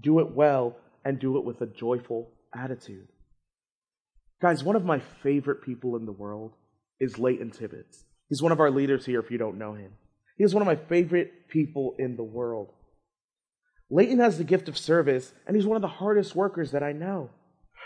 do 0.00 0.20
it 0.20 0.36
well 0.36 0.76
and 1.04 1.18
do 1.18 1.36
it 1.36 1.44
with 1.44 1.60
a 1.62 1.66
joyful 1.66 2.30
attitude. 2.54 3.08
Guys, 4.40 4.62
one 4.62 4.76
of 4.76 4.84
my 4.84 5.00
favorite 5.00 5.62
people 5.62 5.96
in 5.96 6.06
the 6.06 6.12
world 6.12 6.52
is 7.00 7.18
Leighton 7.18 7.50
Tibbetts. 7.50 8.04
He's 8.28 8.40
one 8.42 8.52
of 8.52 8.60
our 8.60 8.70
leaders 8.70 9.04
here 9.04 9.18
if 9.18 9.32
you 9.32 9.38
don't 9.38 9.58
know 9.58 9.74
him. 9.74 9.90
He 10.38 10.44
is 10.44 10.54
one 10.54 10.62
of 10.62 10.68
my 10.68 10.76
favorite 10.76 11.48
people 11.48 11.96
in 11.98 12.14
the 12.14 12.22
world. 12.22 12.68
Leighton 13.90 14.20
has 14.20 14.38
the 14.38 14.44
gift 14.44 14.68
of 14.68 14.78
service, 14.78 15.32
and 15.44 15.56
he's 15.56 15.66
one 15.66 15.74
of 15.74 15.82
the 15.82 15.88
hardest 15.88 16.36
workers 16.36 16.70
that 16.70 16.84
I 16.84 16.92
know. 16.92 17.30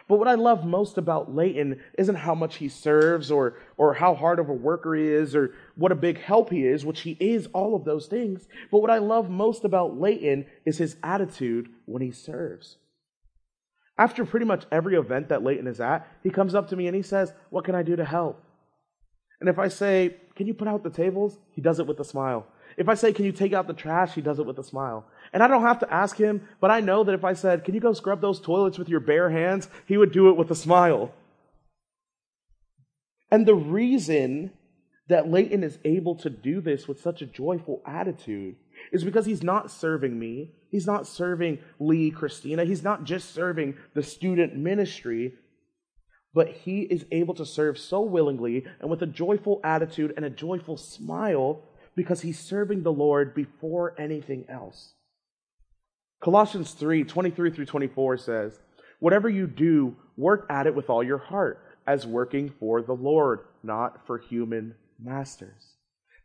But 0.07 0.19
what 0.19 0.29
I 0.29 0.35
love 0.35 0.67
most 0.67 0.99
about 0.99 1.35
Leighton 1.35 1.81
isn't 1.97 2.15
how 2.17 2.35
much 2.35 2.57
he 2.57 2.69
serves 2.69 3.31
or, 3.31 3.57
or 3.79 3.95
how 3.95 4.15
hard 4.15 4.39
of 4.39 4.51
a 4.51 4.55
worker 4.55 4.95
he 4.95 5.09
is 5.09 5.35
or 5.35 5.55
what 5.77 5.93
a 5.93 5.97
big 5.97 6.21
help 6.21 6.51
he 6.51 6.67
is, 6.67 6.85
which 6.85 7.01
he 7.01 7.17
is 7.21 7.49
all 7.55 7.75
of 7.75 7.85
those 7.85 8.07
things. 8.07 8.47
But 8.71 8.81
what 8.81 8.91
I 8.91 8.99
love 8.99 9.31
most 9.31 9.65
about 9.65 9.99
Leighton 9.99 10.45
is 10.67 10.77
his 10.77 10.97
attitude 11.03 11.71
when 11.87 12.03
he 12.03 12.11
serves. 12.11 12.77
After 13.97 14.27
pretty 14.27 14.45
much 14.45 14.67
every 14.71 14.97
event 14.97 15.29
that 15.29 15.43
Leighton 15.43 15.67
is 15.67 15.81
at, 15.81 16.07
he 16.23 16.29
comes 16.29 16.55
up 16.55 16.69
to 16.69 16.77
me 16.77 16.87
and 16.87 16.97
he 16.97 17.03
says, 17.03 17.33
What 17.51 17.65
can 17.65 17.75
I 17.75 17.83
do 17.83 17.97
to 17.97 18.05
help? 18.05 18.43
And 19.41 19.49
if 19.49 19.59
I 19.59 19.69
say, 19.69 20.17
Can 20.35 20.47
you 20.47 20.55
put 20.55 20.69
out 20.69 20.83
the 20.83 20.91
tables? 20.91 21.39
He 21.53 21.63
does 21.63 21.79
it 21.79 21.87
with 21.87 22.01
a 22.01 22.05
smile. 22.05 22.47
If 22.77 22.89
I 22.89 22.95
say, 22.95 23.13
Can 23.13 23.25
you 23.25 23.33
take 23.33 23.53
out 23.53 23.67
the 23.67 23.75
trash? 23.75 24.15
He 24.15 24.21
does 24.21 24.39
it 24.39 24.47
with 24.47 24.59
a 24.59 24.65
smile. 24.65 25.07
And 25.33 25.43
I 25.43 25.49
don't 25.49 25.63
have 25.63 25.81
to 25.81 25.93
ask 25.93 26.17
him, 26.17 26.49
but 26.61 26.71
I 26.71 26.81
know 26.81 27.05
that 27.05 27.15
if 27.15 27.25
I 27.25 27.35
said, 27.35 27.65
Can 27.65 27.75
you 27.75 27.81
go 27.81 27.93
scrub 27.93 28.21
those 28.21 28.41
toilets 28.41 28.79
with 28.79 28.89
your 28.89 29.01
bare 29.01 29.31
hands? 29.31 29.69
he 29.87 29.97
would 29.97 30.13
do 30.13 30.29
it 30.29 30.37
with 30.37 30.51
a 30.51 30.55
smile. 30.55 31.13
And 33.31 33.47
the 33.47 33.55
reason 33.55 34.53
that 35.09 35.31
Leighton 35.31 35.63
is 35.63 35.79
able 35.85 36.15
to 36.17 36.31
do 36.31 36.61
this 36.61 36.89
with 36.89 37.01
such 37.01 37.21
a 37.21 37.27
joyful 37.27 37.83
attitude 37.85 38.57
is 38.93 39.05
because 39.05 39.27
he's 39.27 39.43
not 39.43 39.71
serving 39.71 40.19
me. 40.19 40.53
He's 40.71 40.87
not 40.87 41.07
serving 41.07 41.59
Lee, 41.79 42.11
Christina. 42.11 42.65
He's 42.65 42.83
not 42.83 43.05
just 43.05 43.35
serving 43.35 43.77
the 43.95 44.03
student 44.03 44.57
ministry, 44.57 45.35
but 46.33 46.49
he 46.49 46.83
is 46.83 47.05
able 47.13 47.35
to 47.35 47.47
serve 47.47 47.79
so 47.79 48.01
willingly 48.01 48.65
and 48.81 48.91
with 48.91 49.03
a 49.03 49.07
joyful 49.07 49.61
attitude 49.63 50.15
and 50.17 50.25
a 50.25 50.31
joyful 50.31 50.77
smile 50.77 51.63
because 51.97 52.23
he's 52.23 52.39
serving 52.39 52.83
the 52.83 52.93
Lord 52.93 53.35
before 53.35 53.95
anything 53.99 54.45
else. 54.49 54.95
Colossians 56.23 56.73
3 56.73 57.05
23 57.05 57.51
through 57.51 57.67
24 57.67 58.19
says, 58.19 58.61
Whatever 59.01 59.29
you 59.29 59.47
do, 59.47 59.97
work 60.17 60.47
at 60.49 60.67
it 60.67 60.75
with 60.75 60.89
all 60.89 61.03
your 61.03 61.19
heart, 61.19 61.63
as 61.87 62.07
working 62.07 62.53
for 62.59 62.81
the 62.81 62.95
Lord, 62.95 63.41
not 63.63 64.07
for 64.07 64.19
human 64.19 64.75
masters. 64.99 65.75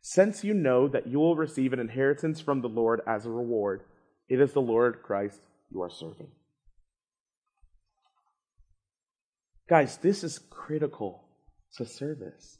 Since 0.01 0.43
you 0.43 0.53
know 0.53 0.87
that 0.87 1.07
you 1.07 1.19
will 1.19 1.35
receive 1.35 1.73
an 1.73 1.79
inheritance 1.79 2.39
from 2.39 2.61
the 2.61 2.69
Lord 2.69 3.01
as 3.05 3.25
a 3.25 3.29
reward, 3.29 3.81
it 4.29 4.39
is 4.39 4.53
the 4.53 4.61
Lord 4.61 5.01
Christ 5.03 5.41
you 5.69 5.81
are 5.81 5.89
serving. 5.89 6.29
Guys, 9.67 9.97
this 9.97 10.23
is 10.23 10.39
critical 10.49 11.25
to 11.75 11.85
service. 11.85 12.57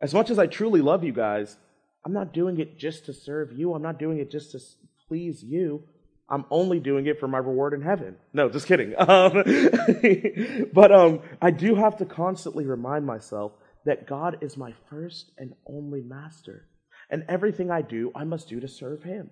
As 0.00 0.14
much 0.14 0.30
as 0.30 0.38
I 0.38 0.46
truly 0.46 0.80
love 0.80 1.04
you 1.04 1.12
guys, 1.12 1.56
I'm 2.04 2.12
not 2.12 2.32
doing 2.32 2.58
it 2.58 2.78
just 2.78 3.06
to 3.06 3.12
serve 3.12 3.52
you. 3.52 3.74
I'm 3.74 3.82
not 3.82 3.98
doing 3.98 4.18
it 4.18 4.30
just 4.30 4.52
to 4.52 4.60
please 5.08 5.42
you. 5.42 5.82
I'm 6.30 6.44
only 6.50 6.78
doing 6.78 7.06
it 7.06 7.18
for 7.18 7.28
my 7.28 7.38
reward 7.38 7.74
in 7.74 7.82
heaven. 7.82 8.16
No, 8.32 8.48
just 8.48 8.66
kidding. 8.66 8.94
Um, 8.98 9.32
but 10.72 10.92
um, 10.92 11.20
I 11.42 11.50
do 11.50 11.74
have 11.74 11.96
to 11.98 12.04
constantly 12.04 12.64
remind 12.64 13.04
myself 13.04 13.52
that 13.84 14.06
God 14.06 14.38
is 14.40 14.56
my 14.56 14.72
first 14.88 15.32
and 15.36 15.54
only 15.66 16.02
master. 16.02 16.68
And 17.10 17.24
everything 17.28 17.70
I 17.70 17.82
do, 17.82 18.12
I 18.14 18.24
must 18.24 18.48
do 18.48 18.60
to 18.60 18.68
serve 18.68 19.02
Him. 19.02 19.30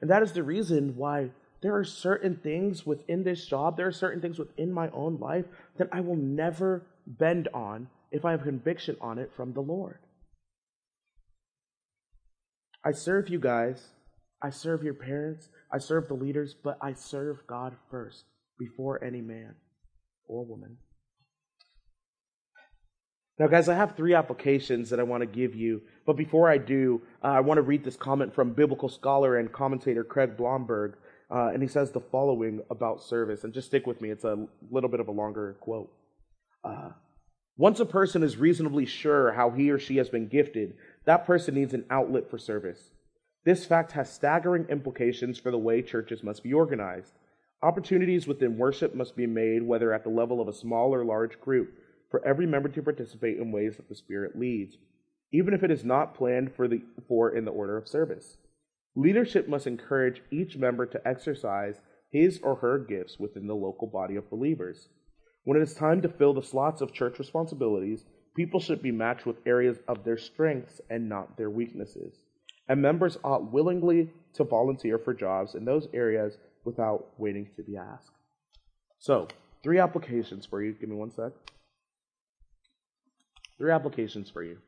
And 0.00 0.10
that 0.10 0.22
is 0.22 0.32
the 0.32 0.42
reason 0.42 0.96
why 0.96 1.30
there 1.62 1.76
are 1.76 1.84
certain 1.84 2.36
things 2.42 2.84
within 2.84 3.22
this 3.22 3.46
job, 3.46 3.76
there 3.76 3.86
are 3.86 3.92
certain 3.92 4.20
things 4.20 4.38
within 4.38 4.72
my 4.72 4.90
own 4.90 5.18
life 5.20 5.44
that 5.78 5.88
I 5.92 6.00
will 6.00 6.16
never 6.16 6.84
bend 7.06 7.48
on 7.54 7.88
if 8.12 8.24
I 8.24 8.30
have 8.32 8.42
conviction 8.42 8.96
on 9.00 9.18
it 9.18 9.32
from 9.34 9.54
the 9.54 9.60
Lord. 9.60 9.98
I 12.84 12.92
serve 12.92 13.28
you 13.28 13.40
guys, 13.40 13.88
I 14.42 14.50
serve 14.50 14.82
your 14.82 14.94
parents, 14.94 15.48
I 15.72 15.78
serve 15.78 16.08
the 16.08 16.14
leaders, 16.14 16.54
but 16.54 16.78
I 16.80 16.92
serve 16.92 17.46
God 17.46 17.76
first 17.90 18.24
before 18.58 19.02
any 19.02 19.20
man 19.20 19.54
or 20.26 20.44
woman. 20.44 20.76
Now, 23.38 23.46
guys, 23.46 23.68
I 23.68 23.74
have 23.74 23.96
three 23.96 24.14
applications 24.14 24.90
that 24.90 25.00
I 25.00 25.04
want 25.04 25.22
to 25.22 25.26
give 25.26 25.54
you. 25.54 25.82
But 26.06 26.16
before 26.16 26.50
I 26.50 26.58
do, 26.58 27.00
uh, 27.24 27.28
I 27.28 27.40
want 27.40 27.58
to 27.58 27.62
read 27.62 27.82
this 27.82 27.96
comment 27.96 28.34
from 28.34 28.52
biblical 28.52 28.88
scholar 28.88 29.38
and 29.38 29.50
commentator 29.50 30.04
Craig 30.04 30.36
Blomberg. 30.36 30.96
Uh, 31.30 31.48
and 31.52 31.62
he 31.62 31.68
says 31.68 31.90
the 31.90 32.00
following 32.00 32.60
about 32.70 33.02
service. 33.02 33.42
And 33.42 33.54
just 33.54 33.68
stick 33.68 33.86
with 33.86 34.00
me, 34.02 34.10
it's 34.10 34.24
a 34.24 34.46
little 34.70 34.90
bit 34.90 35.00
of 35.00 35.08
a 35.08 35.12
longer 35.12 35.56
quote. 35.60 35.90
Uh, 36.62 36.90
Once 37.56 37.80
a 37.80 37.86
person 37.86 38.22
is 38.22 38.36
reasonably 38.38 38.86
sure 38.86 39.32
how 39.32 39.50
he 39.50 39.70
or 39.70 39.78
she 39.78 39.98
has 39.98 40.08
been 40.08 40.26
gifted, 40.26 40.74
that 41.04 41.26
person 41.26 41.54
needs 41.54 41.74
an 41.74 41.84
outlet 41.90 42.30
for 42.30 42.38
service. 42.38 42.90
This 43.44 43.66
fact 43.66 43.92
has 43.92 44.12
staggering 44.12 44.66
implications 44.68 45.38
for 45.38 45.50
the 45.50 45.58
way 45.58 45.82
churches 45.82 46.22
must 46.22 46.42
be 46.42 46.52
organized. 46.52 47.12
Opportunities 47.62 48.26
within 48.26 48.56
worship 48.56 48.94
must 48.94 49.16
be 49.16 49.26
made, 49.26 49.62
whether 49.62 49.92
at 49.92 50.02
the 50.02 50.10
level 50.10 50.40
of 50.40 50.48
a 50.48 50.52
small 50.52 50.94
or 50.94 51.04
large 51.04 51.40
group 51.40 51.74
for 52.10 52.24
every 52.26 52.46
member 52.46 52.68
to 52.68 52.82
participate 52.82 53.38
in 53.38 53.52
ways 53.52 53.76
that 53.76 53.88
the 53.88 53.94
Spirit 53.94 54.38
leads, 54.38 54.76
even 55.32 55.54
if 55.54 55.62
it 55.62 55.70
is 55.70 55.84
not 55.84 56.14
planned 56.14 56.54
for, 56.54 56.68
the, 56.68 56.82
for 57.06 57.34
in 57.34 57.44
the 57.44 57.50
order 57.50 57.76
of 57.76 57.88
service. 57.88 58.36
Leadership 58.94 59.48
must 59.48 59.66
encourage 59.66 60.22
each 60.30 60.56
member 60.56 60.86
to 60.86 61.06
exercise 61.06 61.80
his 62.10 62.38
or 62.42 62.56
her 62.56 62.78
gifts 62.78 63.18
within 63.18 63.46
the 63.46 63.54
local 63.54 63.86
body 63.86 64.16
of 64.16 64.28
believers. 64.28 64.88
When 65.44 65.58
it 65.58 65.62
is 65.62 65.74
time 65.74 66.02
to 66.02 66.08
fill 66.08 66.34
the 66.34 66.42
slots 66.42 66.80
of 66.80 66.92
church 66.92 67.18
responsibilities, 67.18 68.04
people 68.36 68.60
should 68.60 68.82
be 68.82 68.92
matched 68.92 69.26
with 69.26 69.36
areas 69.46 69.78
of 69.88 70.04
their 70.04 70.18
strengths 70.18 70.80
and 70.88 71.08
not 71.08 71.36
their 71.36 71.50
weaknesses. 71.50 72.14
And 72.68 72.80
members 72.80 73.18
ought 73.24 73.52
willingly 73.52 74.10
to 74.34 74.44
volunteer 74.44 74.98
for 74.98 75.12
jobs 75.12 75.54
in 75.54 75.64
those 75.64 75.88
areas 75.92 76.36
without 76.64 77.08
waiting 77.18 77.48
to 77.56 77.62
be 77.62 77.76
asked. 77.76 78.12
So, 78.98 79.28
three 79.64 79.78
applications 79.78 80.46
for 80.46 80.62
you. 80.62 80.72
Give 80.72 80.88
me 80.88 80.96
one 80.96 81.10
sec. 81.10 81.32
Three 83.58 83.72
applications 83.72 84.30
for 84.30 84.42
you. 84.42 84.58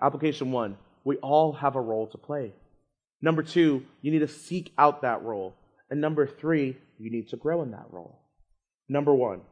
Application 0.00 0.50
one 0.50 0.76
we 1.04 1.16
all 1.16 1.52
have 1.52 1.76
a 1.76 1.80
role 1.80 2.06
to 2.08 2.18
play. 2.18 2.52
Number 3.20 3.42
two, 3.42 3.84
you 4.02 4.10
need 4.10 4.20
to 4.20 4.28
seek 4.28 4.72
out 4.78 5.02
that 5.02 5.22
role. 5.22 5.54
And 5.90 6.00
number 6.00 6.26
three, 6.26 6.76
you 7.02 7.10
need 7.10 7.28
to 7.28 7.36
grow 7.36 7.62
in 7.62 7.72
that 7.72 7.86
role. 7.90 8.20
Number 8.88 9.14
one. 9.14 9.42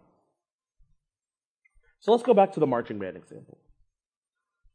So 2.01 2.13
let's 2.13 2.23
go 2.23 2.35
back 2.35 2.53
to 2.53 2.61
the 2.61 2.67
marching 2.67 2.99
band 2.99 3.17
example. 3.17 3.59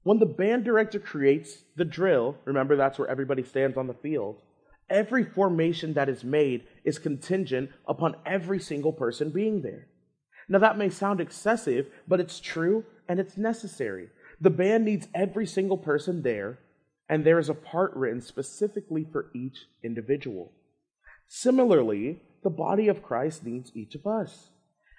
When 0.03 0.19
the 0.19 0.27
band 0.27 0.65
director 0.65 0.99
creates 0.99 1.63
the 1.75 1.85
drill, 1.85 2.37
remember 2.45 2.75
that's 2.75 2.99
where 2.99 3.09
everybody 3.09 3.43
stands 3.43 3.77
on 3.77 3.87
the 3.87 3.95
field, 3.95 4.41
every 4.89 5.23
formation 5.23 5.93
that 5.93 6.09
is 6.09 6.23
made 6.23 6.63
is 6.83 6.99
contingent 6.99 7.71
upon 7.87 8.15
every 8.25 8.59
single 8.59 8.93
person 8.93 9.31
being 9.31 9.61
there. 9.61 9.87
Now, 10.47 10.59
that 10.59 10.77
may 10.77 10.89
sound 10.89 11.19
excessive, 11.21 11.87
but 12.07 12.19
it's 12.19 12.39
true 12.39 12.83
and 13.09 13.19
it's 13.19 13.37
necessary. 13.37 14.09
The 14.39 14.51
band 14.51 14.85
needs 14.85 15.07
every 15.15 15.47
single 15.47 15.77
person 15.77 16.21
there, 16.21 16.59
and 17.09 17.25
there 17.25 17.39
is 17.39 17.49
a 17.49 17.55
part 17.55 17.95
written 17.95 18.21
specifically 18.21 19.07
for 19.11 19.31
each 19.33 19.65
individual. 19.83 20.51
Similarly, 21.27 22.21
the 22.45 22.49
body 22.51 22.87
of 22.89 23.01
Christ 23.01 23.43
needs 23.43 23.71
each 23.73 23.95
of 23.95 24.05
us. 24.05 24.51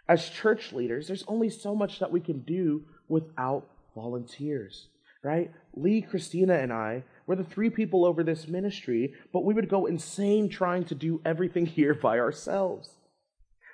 As 0.09 0.29
church 0.29 0.73
leaders, 0.73 1.07
there's 1.07 1.25
only 1.29 1.49
so 1.49 1.77
much 1.77 2.01
that 2.01 2.11
we 2.11 2.19
can 2.19 2.41
do 2.41 2.83
without 3.09 3.69
volunteers, 3.95 4.89
right? 5.23 5.53
Lee, 5.73 6.03
Christina, 6.03 6.55
and 6.55 6.73
I 6.73 7.05
were 7.25 7.37
the 7.37 7.45
three 7.45 7.71
people 7.71 8.05
over 8.05 8.25
this 8.25 8.49
ministry, 8.49 9.15
but 9.33 9.45
we 9.45 9.55
would 9.55 9.69
go 9.69 9.87
insane 9.87 10.49
trying 10.49 10.87
to 10.87 10.97
do 10.97 11.21
everything 11.25 11.67
here 11.79 11.95
by 11.95 12.19
ourselves. 12.19 12.91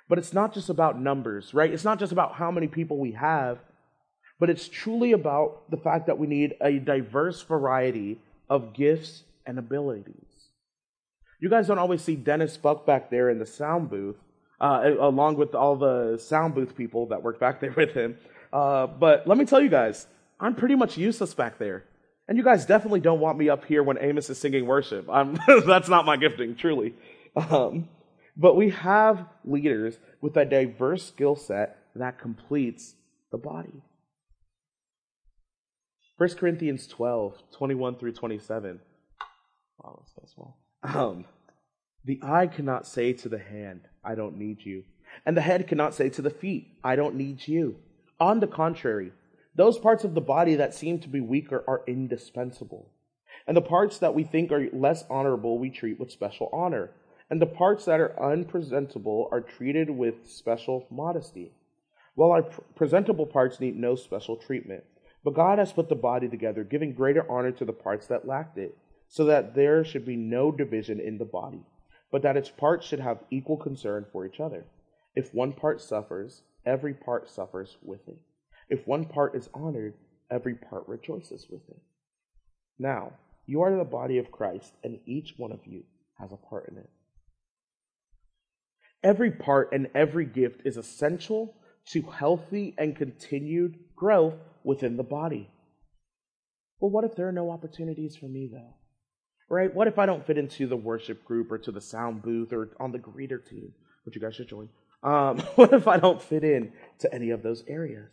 But 0.07 0.19
it's 0.19 0.33
not 0.33 0.53
just 0.53 0.69
about 0.69 1.01
numbers, 1.01 1.51
right? 1.55 1.73
It's 1.73 1.83
not 1.83 1.97
just 1.97 2.11
about 2.11 2.35
how 2.35 2.51
many 2.51 2.67
people 2.67 2.99
we 2.99 3.13
have, 3.13 3.57
but 4.39 4.51
it's 4.51 4.67
truly 4.67 5.13
about 5.13 5.71
the 5.71 5.77
fact 5.77 6.05
that 6.05 6.19
we 6.19 6.27
need 6.27 6.53
a 6.61 6.77
diverse 6.77 7.41
variety 7.41 8.19
of 8.51 8.75
gifts 8.75 9.23
and 9.47 9.57
abilities. 9.57 10.32
You 11.43 11.49
guys 11.49 11.67
don't 11.67 11.77
always 11.77 12.01
see 12.01 12.15
Dennis 12.15 12.55
Buck 12.55 12.85
back 12.85 13.09
there 13.09 13.29
in 13.29 13.37
the 13.37 13.45
sound 13.45 13.89
booth, 13.89 14.15
uh, 14.61 14.91
along 14.97 15.35
with 15.35 15.53
all 15.53 15.75
the 15.75 16.17
sound 16.17 16.55
booth 16.55 16.73
people 16.73 17.07
that 17.07 17.21
work 17.21 17.37
back 17.37 17.59
there 17.59 17.73
with 17.75 17.91
him. 17.91 18.17
Uh, 18.53 18.87
but 18.87 19.27
let 19.27 19.37
me 19.37 19.43
tell 19.43 19.59
you 19.59 19.67
guys, 19.67 20.07
I'm 20.39 20.55
pretty 20.55 20.75
much 20.75 20.97
useless 20.97 21.33
back 21.33 21.59
there. 21.59 21.83
And 22.29 22.37
you 22.37 22.45
guys 22.45 22.65
definitely 22.65 23.01
don't 23.01 23.19
want 23.19 23.37
me 23.37 23.49
up 23.49 23.65
here 23.65 23.83
when 23.83 23.97
Amos 23.99 24.29
is 24.29 24.39
singing 24.39 24.65
worship. 24.65 25.05
that's 25.65 25.89
not 25.89 26.05
my 26.05 26.15
gifting, 26.15 26.55
truly. 26.55 26.93
Um, 27.35 27.89
but 28.37 28.55
we 28.55 28.69
have 28.69 29.27
leaders 29.43 29.99
with 30.21 30.37
a 30.37 30.45
diverse 30.45 31.05
skill 31.05 31.35
set 31.35 31.77
that 31.93 32.19
completes 32.19 32.95
the 33.33 33.37
body. 33.37 33.83
1 36.15 36.35
Corinthians 36.35 36.87
12, 36.87 37.37
21 37.51 37.97
through 37.97 38.13
27. 38.13 38.79
Wow, 39.83 39.99
that's 39.99 40.13
so 40.15 40.33
small. 40.33 40.62
Um, 40.83 41.25
the 42.03 42.19
eye 42.21 42.47
cannot 42.47 42.85
say 42.85 43.13
to 43.13 43.29
the 43.29 43.39
hand, 43.39 43.81
I 44.03 44.15
don't 44.15 44.37
need 44.37 44.65
you. 44.65 44.83
And 45.25 45.37
the 45.37 45.41
head 45.41 45.67
cannot 45.67 45.93
say 45.93 46.09
to 46.09 46.21
the 46.21 46.29
feet, 46.29 46.67
I 46.83 46.95
don't 46.95 47.15
need 47.15 47.47
you. 47.47 47.77
On 48.19 48.39
the 48.39 48.47
contrary, 48.47 49.11
those 49.55 49.77
parts 49.77 50.03
of 50.03 50.13
the 50.13 50.21
body 50.21 50.55
that 50.55 50.73
seem 50.73 50.99
to 50.99 51.09
be 51.09 51.21
weaker 51.21 51.63
are 51.67 51.83
indispensable. 51.87 52.89
And 53.47 53.55
the 53.55 53.61
parts 53.61 53.99
that 53.99 54.13
we 54.13 54.23
think 54.23 54.51
are 54.51 54.67
less 54.73 55.03
honorable, 55.09 55.57
we 55.57 55.69
treat 55.69 55.99
with 55.99 56.11
special 56.11 56.49
honor 56.51 56.91
and 57.33 57.41
the 57.41 57.47
parts 57.47 57.85
that 57.85 57.99
are 57.99 58.31
unpresentable 58.31 59.27
are 59.31 59.41
treated 59.41 59.89
with 59.89 60.29
special 60.29 60.85
modesty, 60.91 61.51
while 62.15 62.31
our 62.31 62.43
presentable 62.75 63.25
parts 63.25 63.59
need 63.59 63.75
no 63.75 63.95
special 63.95 64.37
treatment. 64.37 64.83
But 65.23 65.33
God 65.33 65.57
has 65.57 65.73
put 65.73 65.89
the 65.89 65.95
body 65.95 66.27
together, 66.27 66.63
giving 66.63 66.93
greater 66.93 67.25
honor 67.31 67.51
to 67.53 67.65
the 67.65 67.73
parts 67.73 68.05
that 68.05 68.27
lacked 68.27 68.59
it, 68.59 68.77
so 69.13 69.25
that 69.25 69.53
there 69.53 69.85
should 69.85 70.07
be 70.07 70.15
no 70.15 70.51
division 70.51 70.99
in 70.99 71.19
the 71.19 71.25
body, 71.25 71.63
but 72.11 72.23
that 72.23 72.35
its 72.35 72.49
parts 72.49 72.83
should 72.83 72.99
have 72.99 73.19
equal 73.29 73.57
concern 73.57 74.03
for 74.11 74.25
each 74.25 74.39
other. 74.39 74.65
If 75.15 75.31
one 75.35 75.53
part 75.53 75.81
suffers, 75.81 76.41
every 76.65 76.95
part 76.95 77.29
suffers 77.29 77.77
with 77.83 78.07
it. 78.07 78.17
If 78.69 78.87
one 78.87 79.05
part 79.05 79.35
is 79.35 79.49
honored, 79.53 79.93
every 80.31 80.55
part 80.55 80.87
rejoices 80.87 81.45
with 81.47 81.61
it. 81.69 81.79
Now, 82.79 83.11
you 83.45 83.61
are 83.61 83.77
the 83.77 83.83
body 83.83 84.17
of 84.17 84.31
Christ, 84.31 84.73
and 84.83 84.99
each 85.05 85.35
one 85.37 85.51
of 85.51 85.59
you 85.67 85.83
has 86.15 86.31
a 86.31 86.37
part 86.49 86.69
in 86.71 86.79
it. 86.79 86.89
Every 89.03 89.29
part 89.29 89.73
and 89.73 89.89
every 89.93 90.25
gift 90.25 90.61
is 90.65 90.75
essential 90.75 91.53
to 91.91 92.01
healthy 92.01 92.73
and 92.79 92.95
continued 92.95 93.77
growth 93.95 94.39
within 94.63 94.97
the 94.97 95.03
body. 95.03 95.51
Well, 96.79 96.89
what 96.89 97.03
if 97.03 97.15
there 97.15 97.27
are 97.27 97.31
no 97.31 97.51
opportunities 97.51 98.15
for 98.15 98.25
me, 98.25 98.49
though? 98.51 98.73
Right? 99.49 99.73
What 99.73 99.87
if 99.87 99.99
I 99.99 100.05
don't 100.05 100.25
fit 100.25 100.37
into 100.37 100.67
the 100.67 100.77
worship 100.77 101.25
group 101.25 101.51
or 101.51 101.57
to 101.59 101.71
the 101.71 101.81
sound 101.81 102.21
booth 102.23 102.53
or 102.53 102.69
on 102.79 102.91
the 102.91 102.99
greeter 102.99 103.43
team, 103.43 103.73
which 104.05 104.15
you 104.15 104.21
guys 104.21 104.35
should 104.35 104.49
join? 104.49 104.69
Um, 105.03 105.39
what 105.55 105.73
if 105.73 105.87
I 105.87 105.97
don't 105.97 106.21
fit 106.21 106.43
in 106.43 106.71
to 106.99 107.13
any 107.13 107.29
of 107.29 107.43
those 107.43 107.63
areas? 107.67 108.09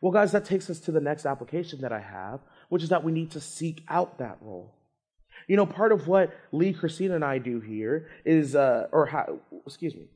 Well, 0.00 0.12
guys, 0.12 0.32
that 0.32 0.44
takes 0.44 0.68
us 0.68 0.80
to 0.80 0.92
the 0.92 1.00
next 1.00 1.26
application 1.26 1.80
that 1.82 1.92
I 1.92 2.00
have, 2.00 2.40
which 2.68 2.82
is 2.82 2.88
that 2.88 3.04
we 3.04 3.12
need 3.12 3.30
to 3.32 3.40
seek 3.40 3.84
out 3.88 4.18
that 4.18 4.38
role. 4.40 4.74
You 5.48 5.56
know, 5.56 5.66
part 5.66 5.92
of 5.92 6.08
what 6.08 6.34
Lee, 6.52 6.72
Christina, 6.72 7.14
and 7.14 7.24
I 7.24 7.38
do 7.38 7.60
here 7.60 8.08
is, 8.24 8.54
uh, 8.54 8.88
or 8.92 9.06
ha- 9.06 9.26
excuse 9.66 9.94
me, 9.94 10.06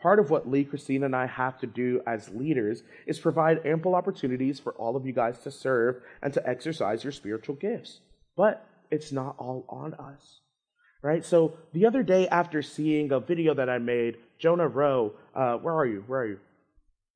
part 0.00 0.18
of 0.18 0.30
what 0.30 0.48
Lee, 0.48 0.64
Christina, 0.64 1.06
and 1.06 1.16
I 1.16 1.26
have 1.26 1.58
to 1.58 1.66
do 1.66 2.02
as 2.06 2.28
leaders 2.28 2.82
is 3.06 3.18
provide 3.18 3.64
ample 3.64 3.94
opportunities 3.94 4.60
for 4.60 4.72
all 4.74 4.96
of 4.96 5.06
you 5.06 5.12
guys 5.12 5.38
to 5.40 5.50
serve 5.50 6.02
and 6.22 6.32
to 6.34 6.48
exercise 6.48 7.04
your 7.04 7.12
spiritual 7.12 7.54
gifts. 7.54 8.00
But 8.36 8.66
it's 8.90 9.12
not 9.12 9.36
all 9.38 9.64
on 9.68 9.94
us, 9.94 10.40
right? 11.02 11.24
So 11.24 11.54
the 11.72 11.86
other 11.86 12.02
day, 12.02 12.28
after 12.28 12.62
seeing 12.62 13.12
a 13.12 13.20
video 13.20 13.54
that 13.54 13.68
I 13.68 13.78
made, 13.78 14.16
Jonah 14.38 14.68
Rowe, 14.68 15.12
uh, 15.34 15.56
where 15.56 15.74
are 15.74 15.86
you? 15.86 16.04
Where 16.06 16.20
are 16.20 16.26
you? 16.26 16.38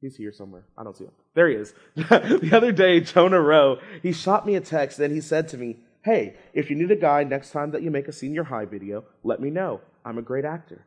He's 0.00 0.16
here 0.16 0.32
somewhere. 0.32 0.64
I 0.78 0.84
don't 0.84 0.96
see 0.96 1.04
him. 1.04 1.12
There 1.34 1.48
he 1.48 1.56
is. 1.56 1.74
the 1.94 2.50
other 2.52 2.72
day, 2.72 3.00
Jonah 3.00 3.40
Rowe, 3.40 3.78
he 4.02 4.12
shot 4.12 4.46
me 4.46 4.54
a 4.54 4.60
text 4.60 4.98
and 4.98 5.12
he 5.12 5.20
said 5.20 5.48
to 5.48 5.58
me, 5.58 5.76
hey, 6.02 6.36
if 6.54 6.70
you 6.70 6.76
need 6.76 6.90
a 6.90 6.96
guy 6.96 7.24
next 7.24 7.50
time 7.50 7.72
that 7.72 7.82
you 7.82 7.90
make 7.90 8.08
a 8.08 8.12
senior 8.12 8.44
high 8.44 8.64
video, 8.64 9.04
let 9.22 9.40
me 9.40 9.50
know. 9.50 9.80
I'm 10.04 10.18
a 10.18 10.22
great 10.22 10.46
actor. 10.46 10.86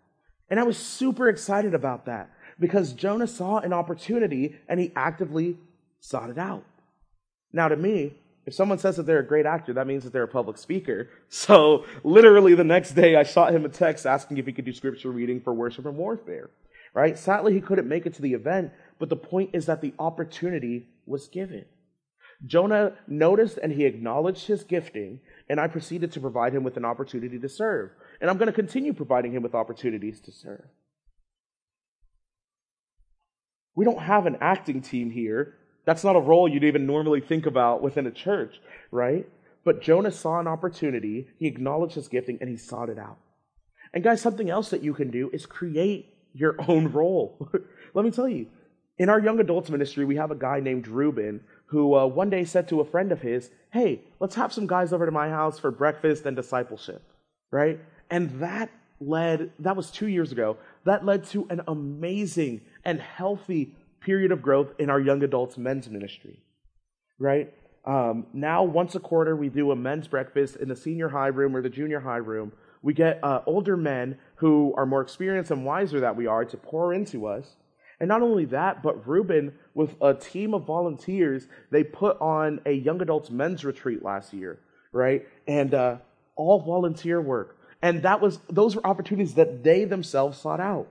And 0.50 0.60
I 0.60 0.64
was 0.64 0.78
super 0.78 1.30
excited 1.30 1.74
about 1.74 2.06
that 2.06 2.32
because 2.60 2.94
Jonah 2.94 3.28
saw 3.28 3.60
an 3.60 3.74
opportunity 3.74 4.56
and 4.68 4.80
he 4.80 4.92
actively 4.96 5.58
sought 6.00 6.30
it 6.30 6.38
out. 6.38 6.66
Now, 7.52 7.68
to 7.68 7.76
me, 7.76 8.16
If 8.46 8.54
someone 8.54 8.78
says 8.78 8.98
that 8.98 9.06
they're 9.06 9.20
a 9.20 9.26
great 9.26 9.46
actor, 9.46 9.74
that 9.74 9.88
means 9.88 10.04
that 10.04 10.12
they're 10.12 10.24
a 10.24 10.28
public 10.28 10.58
speaker. 10.58 11.10
So 11.30 11.86
literally 12.04 12.56
the 12.56 12.64
next 12.64 12.92
day, 12.92 13.16
I 13.16 13.24
shot 13.24 13.54
him 13.54 13.66
a 13.66 13.70
text 13.70 14.06
asking 14.06 14.38
if 14.38 14.46
he 14.46 14.54
could 14.54 14.66
do 14.66 14.74
scripture 14.74 15.10
reading 15.10 15.42
for 15.42 15.54
worship 15.54 15.86
and 15.86 15.98
warfare. 15.98 16.50
Right? 16.94 17.18
Sadly, 17.18 17.54
he 17.54 17.62
couldn't 17.62 17.88
make 17.88 18.06
it 18.06 18.14
to 18.16 18.22
the 18.22 18.34
event, 18.34 18.72
but 19.00 19.10
the 19.10 19.16
point 19.16 19.50
is 19.54 19.66
that 19.66 19.82
the 19.82 19.94
opportunity 19.98 20.90
was 21.08 21.28
given. 21.28 21.66
Jonah 22.46 22.94
noticed 23.08 23.58
and 23.58 23.72
he 23.72 23.86
acknowledged 23.86 24.48
his 24.48 24.64
gifting, 24.64 25.22
and 25.50 25.60
I 25.60 25.68
proceeded 25.68 26.12
to 26.12 26.20
provide 26.20 26.54
him 26.54 26.64
with 26.64 26.78
an 26.78 26.86
opportunity 26.86 27.40
to 27.40 27.50
serve. 27.50 27.92
And 28.22 28.30
I'm 28.30 28.38
going 28.38 28.48
to 28.48 28.54
continue 28.54 28.94
providing 28.94 29.34
him 29.34 29.44
with 29.44 29.56
opportunities 29.56 30.20
to 30.22 30.32
serve. 30.32 30.66
We 33.76 33.86
don't 33.86 34.02
have 34.02 34.26
an 34.26 34.38
acting 34.42 34.82
team 34.82 35.10
here. 35.10 35.56
That's 35.86 36.04
not 36.04 36.16
a 36.16 36.22
role 36.22 36.48
you'd 36.48 36.64
even 36.64 36.86
normally 36.86 37.22
think 37.22 37.46
about 37.46 37.82
within 37.82 38.08
a 38.08 38.12
church, 38.12 38.56
right? 38.92 39.28
But 39.66 39.82
Jonah 39.82 40.12
saw 40.12 40.40
an 40.40 40.48
opportunity, 40.48 41.28
he 41.40 41.48
acknowledged 41.48 41.96
his 41.96 42.08
gifting, 42.08 42.38
and 42.42 42.50
he 42.50 42.58
sought 42.58 42.90
it 42.90 43.00
out. 43.00 43.18
And 43.94 44.04
guys, 44.04 44.22
something 44.22 44.50
else 44.50 44.70
that 44.70 44.84
you 44.84 44.94
can 44.94 45.12
do 45.12 45.30
is 45.32 45.46
create 45.46 46.14
your 46.34 46.56
own 46.68 46.92
role. 46.92 47.50
Let 47.94 48.06
me 48.06 48.12
tell 48.12 48.28
you, 48.28 48.48
in 48.98 49.10
our 49.10 49.20
young 49.20 49.40
adults 49.40 49.70
ministry, 49.70 50.06
we 50.06 50.16
have 50.18 50.32
a 50.32 50.36
guy 50.36 50.60
named 50.60 50.88
Ruben 50.88 51.42
who 51.68 51.96
uh, 51.96 52.06
one 52.06 52.30
day 52.30 52.46
said 52.46 52.68
to 52.70 52.82
a 52.82 52.86
friend 52.86 53.12
of 53.12 53.22
his, 53.22 53.50
Hey, 53.72 54.02
let's 54.20 54.36
have 54.36 54.54
some 54.54 54.68
guys 54.68 54.94
over 54.94 55.06
to 55.08 55.12
my 55.12 55.30
house 55.30 55.58
for 55.58 55.72
breakfast 55.72 56.28
and 56.28 56.36
discipleship, 56.36 57.02
right? 57.50 57.80
And 58.12 58.40
that 58.40 58.70
led, 59.00 59.52
that 59.58 59.76
was 59.76 59.90
two 59.90 60.08
years 60.08 60.32
ago, 60.32 60.58
that 60.86 61.04
led 61.04 61.26
to 61.30 61.48
an 61.50 61.62
amazing 61.68 62.62
and 62.86 63.02
healthy 63.02 63.76
period 64.04 64.32
of 64.32 64.42
growth 64.42 64.74
in 64.80 64.90
our 64.90 65.00
young 65.00 65.24
adults 65.24 65.58
men's 65.58 65.90
ministry, 65.90 66.40
right? 67.20 67.54
Um, 67.86 68.28
now, 68.34 68.64
once 68.64 68.96
a 68.96 69.00
quarter, 69.00 69.36
we 69.36 69.50
do 69.50 69.72
a 69.72 69.76
men's 69.76 70.08
breakfast 70.08 70.56
in 70.56 70.70
the 70.70 70.76
senior 70.76 71.10
high 71.10 71.28
room 71.28 71.56
or 71.56 71.62
the 71.62 71.70
junior 71.70 72.00
high 72.00 72.18
room. 72.18 72.54
We 72.82 72.94
get 72.94 73.24
uh, 73.24 73.42
older 73.46 73.78
men 73.78 74.18
who 74.36 74.74
are 74.78 74.86
more 74.86 75.02
experienced 75.02 75.52
and 75.52 75.66
wiser 75.66 76.00
than 76.00 76.16
we 76.16 76.28
are 76.28 76.46
to 76.46 76.58
pour 76.58 76.94
into 76.94 77.28
us. 77.28 77.56
And 78.00 78.10
not 78.10 78.22
only 78.22 78.46
that, 78.46 78.84
but 78.84 79.08
Reuben, 79.08 79.54
with 79.74 79.96
a 80.02 80.14
team 80.14 80.54
of 80.54 80.66
volunteers, 80.66 81.48
they 81.72 81.84
put 81.84 82.20
on 82.20 82.60
a 82.66 82.72
young 82.72 83.02
adults 83.02 83.30
men's 83.30 83.64
retreat 83.64 84.04
last 84.04 84.34
year, 84.34 84.60
right? 84.92 85.26
And 85.48 85.74
uh, 85.74 85.98
all 86.36 86.60
volunteer 86.62 87.22
work. 87.22 87.58
And 87.82 88.04
that 88.04 88.22
was 88.22 88.40
those 88.50 88.76
were 88.76 88.86
opportunities 88.86 89.36
that 89.36 89.64
they 89.64 89.86
themselves 89.86 90.38
sought 90.38 90.60
out. 90.60 90.88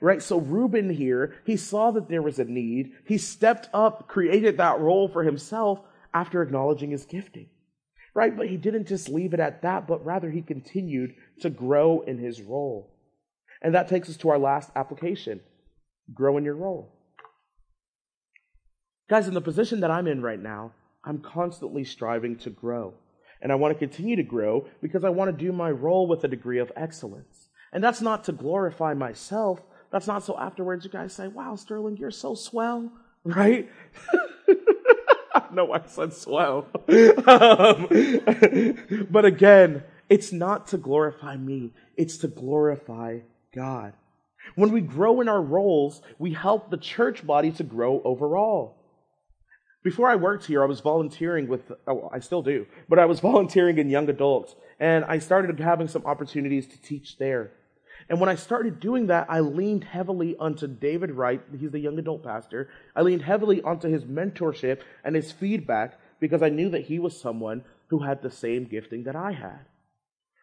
Right? 0.00 0.22
So 0.22 0.38
Reuben 0.38 0.90
here, 0.90 1.36
he 1.44 1.56
saw 1.56 1.90
that 1.92 2.08
there 2.08 2.22
was 2.22 2.38
a 2.38 2.44
need. 2.44 2.92
He 3.06 3.18
stepped 3.18 3.68
up, 3.72 4.08
created 4.08 4.58
that 4.58 4.80
role 4.80 5.08
for 5.08 5.24
himself 5.24 5.80
after 6.12 6.42
acknowledging 6.42 6.90
his 6.90 7.06
gifting. 7.06 7.48
Right? 8.14 8.36
But 8.36 8.48
he 8.48 8.56
didn't 8.56 8.88
just 8.88 9.08
leave 9.08 9.34
it 9.34 9.40
at 9.40 9.62
that, 9.62 9.86
but 9.86 10.04
rather 10.04 10.30
he 10.30 10.42
continued 10.42 11.14
to 11.40 11.50
grow 11.50 12.00
in 12.00 12.18
his 12.18 12.40
role. 12.40 12.94
And 13.62 13.74
that 13.74 13.88
takes 13.88 14.08
us 14.08 14.16
to 14.18 14.30
our 14.30 14.38
last 14.38 14.70
application 14.76 15.40
grow 16.14 16.36
in 16.36 16.44
your 16.44 16.54
role. 16.54 16.92
Guys, 19.08 19.28
in 19.28 19.34
the 19.34 19.40
position 19.40 19.80
that 19.80 19.90
I'm 19.90 20.06
in 20.06 20.22
right 20.22 20.40
now, 20.40 20.72
I'm 21.04 21.18
constantly 21.18 21.84
striving 21.84 22.36
to 22.38 22.50
grow. 22.50 22.94
And 23.40 23.52
I 23.52 23.54
want 23.54 23.72
to 23.72 23.78
continue 23.78 24.16
to 24.16 24.22
grow 24.22 24.66
because 24.82 25.04
I 25.04 25.10
want 25.10 25.30
to 25.30 25.44
do 25.44 25.52
my 25.52 25.70
role 25.70 26.08
with 26.08 26.24
a 26.24 26.28
degree 26.28 26.58
of 26.58 26.72
excellence. 26.74 27.48
And 27.72 27.84
that's 27.84 28.00
not 28.00 28.24
to 28.24 28.32
glorify 28.32 28.94
myself. 28.94 29.60
That's 29.96 30.06
not 30.06 30.24
so 30.24 30.38
afterwards 30.38 30.84
you 30.84 30.90
guys 30.90 31.14
say, 31.14 31.26
wow, 31.26 31.56
Sterling, 31.56 31.96
you're 31.96 32.10
so 32.10 32.34
swell, 32.34 32.92
right? 33.24 33.66
no, 35.54 35.72
I 35.72 35.80
said 35.86 36.12
swell. 36.12 36.66
um, 37.26 37.88
but 39.10 39.24
again, 39.24 39.84
it's 40.10 40.32
not 40.32 40.66
to 40.66 40.76
glorify 40.76 41.38
me, 41.38 41.72
it's 41.96 42.18
to 42.18 42.28
glorify 42.28 43.20
God. 43.54 43.94
When 44.54 44.70
we 44.70 44.82
grow 44.82 45.22
in 45.22 45.30
our 45.30 45.40
roles, 45.40 46.02
we 46.18 46.34
help 46.34 46.68
the 46.68 46.76
church 46.76 47.26
body 47.26 47.50
to 47.52 47.64
grow 47.64 48.02
overall. 48.04 48.76
Before 49.82 50.10
I 50.10 50.16
worked 50.16 50.44
here, 50.44 50.62
I 50.62 50.66
was 50.66 50.80
volunteering 50.80 51.48
with, 51.48 51.72
oh, 51.86 52.10
I 52.12 52.18
still 52.18 52.42
do, 52.42 52.66
but 52.86 52.98
I 52.98 53.06
was 53.06 53.20
volunteering 53.30 53.78
in 53.78 53.88
young 53.88 54.10
adults, 54.10 54.56
and 54.78 55.06
I 55.06 55.20
started 55.20 55.58
having 55.58 55.88
some 55.88 56.04
opportunities 56.04 56.66
to 56.66 56.82
teach 56.82 57.16
there. 57.16 57.52
And 58.08 58.20
when 58.20 58.28
I 58.28 58.36
started 58.36 58.80
doing 58.80 59.08
that, 59.08 59.26
I 59.28 59.40
leaned 59.40 59.84
heavily 59.84 60.36
onto 60.38 60.66
David 60.66 61.10
Wright. 61.10 61.42
He's 61.58 61.72
the 61.72 61.80
young 61.80 61.98
adult 61.98 62.22
pastor. 62.22 62.68
I 62.94 63.02
leaned 63.02 63.22
heavily 63.22 63.62
onto 63.62 63.88
his 63.88 64.04
mentorship 64.04 64.82
and 65.04 65.16
his 65.16 65.32
feedback 65.32 65.98
because 66.20 66.42
I 66.42 66.48
knew 66.48 66.70
that 66.70 66.86
he 66.86 66.98
was 66.98 67.20
someone 67.20 67.64
who 67.88 68.00
had 68.00 68.22
the 68.22 68.30
same 68.30 68.64
gifting 68.64 69.04
that 69.04 69.16
I 69.16 69.32
had 69.32 69.66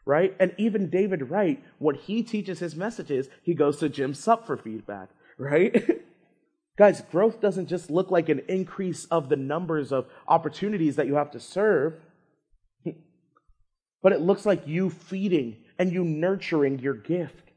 right? 0.06 0.36
And 0.40 0.54
even 0.58 0.90
David 0.90 1.30
Wright, 1.30 1.64
when 1.80 1.96
he 1.96 2.24
teaches 2.24 2.60
his 2.60 2.76
messages, 2.76 3.30
he 3.42 3.54
goes 3.54 3.78
to 3.78 3.90
Jim 3.90 4.14
Supp 4.14 4.46
for 4.46 4.58
feedback, 4.58 5.10
right? 5.38 6.02
Guys, 6.78 7.02
growth 7.12 7.40
doesn't 7.40 7.68
just 7.68 7.92
look 7.92 8.10
like 8.10 8.30
an 8.30 8.42
increase 8.48 9.06
of 9.06 9.30
the 9.30 9.36
numbers 9.36 9.92
of 9.92 10.08
opportunities 10.28 10.96
that 10.96 11.08
you 11.08 11.16
have 11.16 11.32
to 11.32 11.40
serve, 11.40 11.94
but 14.02 14.12
it 14.12 14.22
looks 14.22 14.46
like 14.46 14.68
you 14.68 14.90
feeding 14.90 15.58
and 15.78 15.92
you 15.92 16.04
nurturing 16.04 16.80
your 16.80 16.96
gift. 16.96 17.52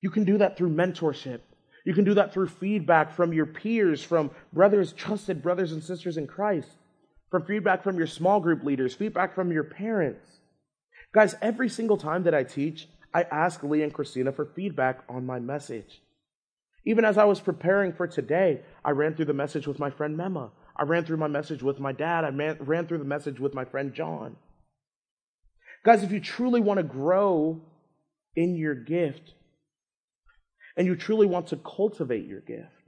You 0.00 0.10
can 0.10 0.24
do 0.24 0.38
that 0.38 0.56
through 0.56 0.70
mentorship. 0.70 1.40
You 1.84 1.94
can 1.94 2.04
do 2.04 2.14
that 2.14 2.32
through 2.32 2.48
feedback 2.48 3.12
from 3.12 3.32
your 3.32 3.46
peers, 3.46 4.02
from 4.02 4.30
brothers, 4.52 4.92
trusted 4.92 5.42
brothers 5.42 5.72
and 5.72 5.82
sisters 5.82 6.16
in 6.16 6.26
Christ, 6.26 6.68
from 7.30 7.44
feedback 7.44 7.82
from 7.82 7.96
your 7.96 8.06
small 8.06 8.40
group 8.40 8.64
leaders, 8.64 8.94
feedback 8.94 9.34
from 9.34 9.50
your 9.52 9.64
parents. 9.64 10.26
Guys, 11.12 11.34
every 11.42 11.68
single 11.68 11.96
time 11.96 12.22
that 12.24 12.34
I 12.34 12.44
teach, 12.44 12.88
I 13.12 13.22
ask 13.22 13.62
Lee 13.62 13.82
and 13.82 13.92
Christina 13.92 14.32
for 14.32 14.44
feedback 14.44 15.00
on 15.08 15.26
my 15.26 15.40
message. 15.40 16.02
Even 16.86 17.04
as 17.04 17.18
I 17.18 17.24
was 17.24 17.40
preparing 17.40 17.92
for 17.92 18.06
today, 18.06 18.60
I 18.84 18.92
ran 18.92 19.14
through 19.14 19.26
the 19.26 19.32
message 19.34 19.66
with 19.66 19.78
my 19.78 19.90
friend 19.90 20.16
Mema. 20.16 20.50
I 20.76 20.84
ran 20.84 21.04
through 21.04 21.18
my 21.18 21.28
message 21.28 21.62
with 21.62 21.78
my 21.78 21.92
dad. 21.92 22.24
I 22.24 22.30
man, 22.30 22.56
ran 22.60 22.86
through 22.86 22.98
the 22.98 23.04
message 23.04 23.38
with 23.38 23.54
my 23.54 23.64
friend 23.64 23.92
John. 23.92 24.36
Guys, 25.84 26.02
if 26.02 26.12
you 26.12 26.20
truly 26.20 26.60
want 26.60 26.78
to 26.78 26.84
grow 26.84 27.60
in 28.36 28.56
your 28.56 28.74
gift 28.74 29.34
and 30.76 30.86
you 30.86 30.96
truly 30.96 31.26
want 31.26 31.48
to 31.48 31.56
cultivate 31.56 32.26
your 32.26 32.40
gift, 32.40 32.80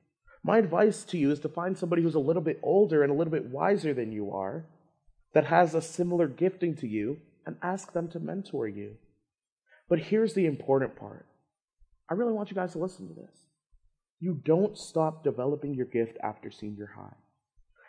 my 0.44 0.58
advice 0.58 1.04
to 1.04 1.18
you 1.18 1.30
is 1.30 1.40
to 1.40 1.48
find 1.48 1.78
somebody 1.78 2.02
who's 2.02 2.16
a 2.16 2.20
little 2.20 2.42
bit 2.42 2.58
older 2.62 3.02
and 3.02 3.12
a 3.12 3.14
little 3.14 3.30
bit 3.30 3.46
wiser 3.46 3.94
than 3.94 4.12
you 4.12 4.32
are, 4.32 4.66
that 5.34 5.46
has 5.46 5.74
a 5.74 5.82
similar 5.82 6.26
gifting 6.26 6.74
to 6.76 6.86
you, 6.86 7.18
and 7.46 7.56
ask 7.62 7.92
them 7.92 8.08
to 8.08 8.20
mentor 8.20 8.68
you. 8.68 8.96
But 9.88 9.98
here's 9.98 10.34
the 10.34 10.46
important 10.46 10.96
part 10.96 11.26
I 12.10 12.14
really 12.14 12.32
want 12.32 12.50
you 12.50 12.54
guys 12.54 12.72
to 12.72 12.78
listen 12.78 13.08
to 13.08 13.14
this. 13.14 13.36
You 14.20 14.40
don't 14.44 14.76
stop 14.76 15.24
developing 15.24 15.74
your 15.74 15.86
gift 15.86 16.16
after 16.22 16.50
senior 16.50 16.90
high. 16.96 17.16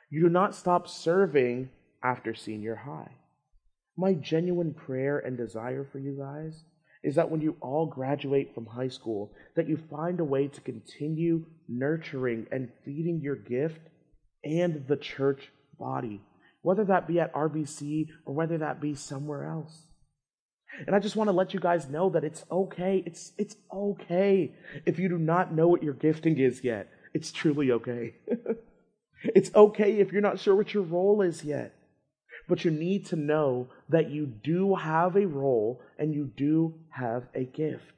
You 0.10 0.23
do 0.23 0.29
not 0.29 0.56
stop 0.56 0.88
serving 0.88 1.69
after 2.03 2.34
senior 2.34 2.75
high. 2.75 3.12
My 3.97 4.13
genuine 4.13 4.73
prayer 4.73 5.19
and 5.19 5.38
desire 5.38 5.88
for 5.91 5.99
you 5.99 6.17
guys 6.17 6.63
is 7.03 7.15
that 7.15 7.29
when 7.29 7.41
you 7.41 7.55
all 7.59 7.85
graduate 7.85 8.53
from 8.55 8.65
high 8.65 8.87
school, 8.87 9.31
that 9.55 9.67
you 9.67 9.77
find 9.89 10.19
a 10.19 10.23
way 10.23 10.47
to 10.47 10.61
continue 10.61 11.45
nurturing 11.67 12.47
and 12.51 12.69
feeding 12.85 13.19
your 13.21 13.35
gift 13.35 13.81
and 14.43 14.87
the 14.87 14.97
church 14.97 15.51
body 15.77 16.21
whether 16.63 16.85
that 16.85 17.07
be 17.07 17.19
at 17.19 17.31
RBC 17.33 18.07
or 18.25 18.33
whether 18.33 18.57
that 18.57 18.81
be 18.81 18.95
somewhere 18.95 19.47
else. 19.47 19.83
And 20.87 20.95
I 20.95 20.99
just 20.99 21.15
want 21.15 21.27
to 21.27 21.33
let 21.33 21.53
you 21.53 21.59
guys 21.59 21.87
know 21.87 22.09
that 22.09 22.23
it's 22.23 22.43
okay. 22.49 23.03
It's, 23.05 23.31
it's 23.37 23.55
okay 23.71 24.55
if 24.85 24.97
you 24.97 25.07
do 25.07 25.19
not 25.19 25.53
know 25.53 25.67
what 25.67 25.83
your 25.83 25.93
gifting 25.93 26.39
is 26.39 26.63
yet. 26.63 26.89
It's 27.13 27.31
truly 27.31 27.71
okay. 27.71 28.15
it's 29.23 29.53
okay 29.53 29.99
if 29.99 30.11
you're 30.11 30.21
not 30.21 30.39
sure 30.39 30.55
what 30.55 30.73
your 30.73 30.83
role 30.83 31.21
is 31.21 31.43
yet. 31.43 31.75
But 32.48 32.65
you 32.65 32.71
need 32.71 33.06
to 33.08 33.15
know 33.15 33.69
that 33.89 34.10
you 34.10 34.25
do 34.25 34.75
have 34.75 35.15
a 35.15 35.25
role 35.25 35.81
and 35.98 36.13
you 36.13 36.31
do 36.35 36.75
have 36.89 37.23
a 37.33 37.46
gift. 37.46 37.94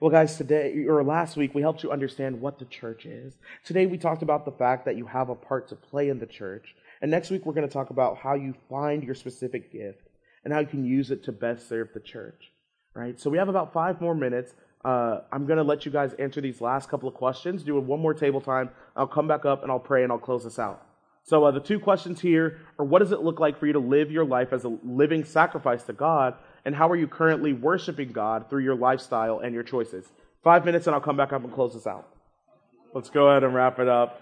Well, 0.00 0.10
guys, 0.10 0.36
today 0.36 0.84
or 0.86 1.02
last 1.02 1.36
week 1.36 1.54
we 1.54 1.62
helped 1.62 1.82
you 1.82 1.90
understand 1.90 2.40
what 2.40 2.58
the 2.58 2.66
church 2.66 3.06
is. 3.06 3.34
Today 3.64 3.86
we 3.86 3.96
talked 3.96 4.22
about 4.22 4.44
the 4.44 4.52
fact 4.52 4.84
that 4.84 4.96
you 4.96 5.06
have 5.06 5.30
a 5.30 5.34
part 5.34 5.68
to 5.68 5.76
play 5.76 6.10
in 6.10 6.18
the 6.18 6.26
church. 6.26 6.74
And 7.00 7.10
next 7.10 7.30
week 7.30 7.46
we're 7.46 7.54
going 7.54 7.66
to 7.66 7.72
talk 7.72 7.90
about 7.90 8.18
how 8.18 8.34
you 8.34 8.54
find 8.68 9.02
your 9.02 9.14
specific 9.14 9.72
gift 9.72 10.08
and 10.44 10.52
how 10.52 10.60
you 10.60 10.66
can 10.66 10.84
use 10.84 11.10
it 11.10 11.24
to 11.24 11.32
best 11.32 11.68
serve 11.68 11.88
the 11.94 12.00
church. 12.00 12.52
Right? 12.94 13.18
So 13.18 13.30
we 13.30 13.38
have 13.38 13.48
about 13.48 13.72
five 13.72 14.00
more 14.00 14.14
minutes. 14.14 14.54
Uh, 14.84 15.20
I'm 15.32 15.46
going 15.46 15.58
to 15.58 15.64
let 15.64 15.84
you 15.84 15.92
guys 15.92 16.12
answer 16.14 16.40
these 16.40 16.60
last 16.60 16.88
couple 16.90 17.08
of 17.08 17.14
questions. 17.14 17.62
Do 17.62 17.78
one 17.80 18.00
more 18.00 18.14
table 18.14 18.40
time. 18.40 18.70
I'll 18.94 19.06
come 19.06 19.26
back 19.26 19.44
up 19.44 19.62
and 19.62 19.72
I'll 19.72 19.78
pray 19.78 20.02
and 20.02 20.12
I'll 20.12 20.18
close 20.18 20.44
this 20.44 20.58
out. 20.58 20.85
So 21.26 21.44
uh, 21.44 21.50
the 21.50 21.60
two 21.60 21.78
questions 21.78 22.20
here 22.20 22.60
are 22.78 22.84
what 22.84 23.00
does 23.00 23.12
it 23.12 23.20
look 23.20 23.38
like 23.38 23.58
for 23.58 23.66
you 23.66 23.74
to 23.74 23.78
live 23.78 24.10
your 24.10 24.24
life 24.24 24.52
as 24.52 24.64
a 24.64 24.78
living 24.82 25.24
sacrifice 25.24 25.82
to 25.84 25.92
God? 25.92 26.34
and 26.66 26.74
how 26.74 26.90
are 26.90 26.96
you 26.96 27.06
currently 27.06 27.52
worshiping 27.52 28.10
God 28.10 28.50
through 28.50 28.64
your 28.64 28.74
lifestyle 28.74 29.38
and 29.38 29.54
your 29.54 29.62
choices? 29.62 30.04
Five 30.42 30.64
minutes, 30.64 30.88
and 30.88 30.94
I'll 30.94 31.00
come 31.00 31.16
back 31.16 31.32
up 31.32 31.44
and 31.44 31.52
close 31.52 31.74
this 31.74 31.86
out. 31.86 32.08
Let's 32.92 33.08
go 33.08 33.28
ahead 33.28 33.44
and 33.44 33.54
wrap 33.54 33.78
it 33.78 33.88
up. 33.88 34.20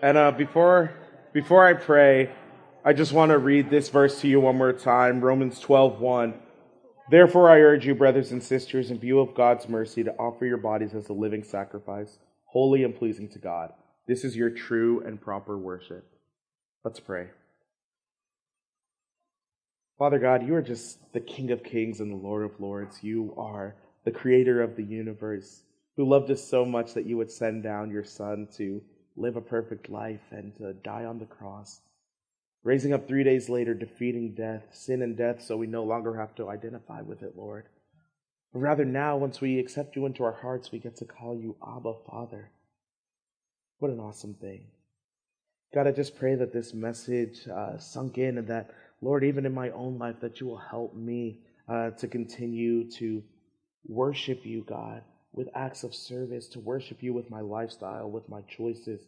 And 0.00 0.16
uh, 0.16 0.30
before 0.30 0.92
Before 1.32 1.66
I 1.66 1.74
pray, 1.74 2.30
I 2.84 2.92
just 2.92 3.12
want 3.12 3.32
to 3.32 3.38
read 3.38 3.70
this 3.70 3.88
verse 3.88 4.20
to 4.20 4.28
you 4.28 4.38
one 4.38 4.56
more 4.56 4.72
time 4.72 5.20
Romans 5.20 5.58
12 5.58 6.00
1. 6.00 6.34
Therefore, 7.10 7.50
I 7.50 7.58
urge 7.58 7.86
you, 7.86 7.94
brothers 7.96 8.30
and 8.30 8.40
sisters, 8.40 8.92
in 8.92 9.00
view 9.00 9.18
of 9.18 9.34
God's 9.34 9.68
mercy, 9.68 10.04
to 10.04 10.12
offer 10.12 10.46
your 10.46 10.58
bodies 10.58 10.94
as 10.94 11.08
a 11.08 11.12
living 11.12 11.42
sacrifice, 11.42 12.18
holy 12.44 12.84
and 12.84 12.94
pleasing 12.94 13.28
to 13.30 13.40
God. 13.40 13.72
This 14.06 14.22
is 14.24 14.36
your 14.36 14.50
true 14.50 15.02
and 15.04 15.20
proper 15.20 15.58
worship. 15.58 16.13
Let's 16.84 17.00
pray. 17.00 17.28
Father 19.98 20.18
God, 20.18 20.46
you 20.46 20.54
are 20.54 20.62
just 20.62 20.98
the 21.14 21.20
King 21.20 21.50
of 21.50 21.64
kings 21.64 22.00
and 22.00 22.10
the 22.10 22.16
Lord 22.16 22.44
of 22.44 22.60
lords. 22.60 23.02
You 23.02 23.32
are 23.38 23.74
the 24.04 24.10
creator 24.10 24.60
of 24.60 24.76
the 24.76 24.82
universe, 24.82 25.62
who 25.96 26.06
loved 26.06 26.30
us 26.30 26.46
so 26.46 26.66
much 26.66 26.92
that 26.92 27.06
you 27.06 27.16
would 27.16 27.30
send 27.30 27.62
down 27.62 27.90
your 27.90 28.04
Son 28.04 28.48
to 28.58 28.82
live 29.16 29.36
a 29.36 29.40
perfect 29.40 29.88
life 29.88 30.20
and 30.30 30.54
to 30.56 30.74
die 30.74 31.06
on 31.06 31.18
the 31.18 31.24
cross, 31.24 31.80
raising 32.64 32.92
up 32.92 33.08
three 33.08 33.24
days 33.24 33.48
later, 33.48 33.72
defeating 33.72 34.34
death, 34.34 34.64
sin 34.72 35.00
and 35.00 35.16
death, 35.16 35.40
so 35.40 35.56
we 35.56 35.66
no 35.66 35.84
longer 35.84 36.16
have 36.16 36.34
to 36.34 36.50
identify 36.50 37.00
with 37.00 37.22
it, 37.22 37.34
Lord. 37.34 37.64
But 38.52 38.58
rather 38.58 38.84
now, 38.84 39.16
once 39.16 39.40
we 39.40 39.58
accept 39.58 39.96
you 39.96 40.04
into 40.04 40.22
our 40.22 40.38
hearts, 40.42 40.70
we 40.70 40.80
get 40.80 40.96
to 40.96 41.06
call 41.06 41.34
you 41.34 41.56
Abba, 41.66 41.94
Father. 42.10 42.50
What 43.78 43.90
an 43.90 44.00
awesome 44.00 44.34
thing. 44.34 44.66
God, 45.74 45.88
I 45.88 45.90
just 45.90 46.16
pray 46.16 46.36
that 46.36 46.52
this 46.52 46.72
message 46.72 47.48
uh, 47.48 47.76
sunk 47.78 48.16
in 48.16 48.38
and 48.38 48.46
that, 48.46 48.70
Lord, 49.02 49.24
even 49.24 49.44
in 49.44 49.52
my 49.52 49.70
own 49.70 49.98
life, 49.98 50.14
that 50.20 50.40
you 50.40 50.46
will 50.46 50.62
help 50.70 50.94
me 50.94 51.40
uh, 51.68 51.90
to 51.90 52.06
continue 52.06 52.88
to 52.92 53.24
worship 53.84 54.46
you, 54.46 54.64
God, 54.68 55.02
with 55.32 55.48
acts 55.56 55.82
of 55.82 55.92
service, 55.92 56.46
to 56.50 56.60
worship 56.60 57.02
you 57.02 57.12
with 57.12 57.28
my 57.28 57.40
lifestyle, 57.40 58.08
with 58.08 58.28
my 58.28 58.42
choices. 58.42 59.00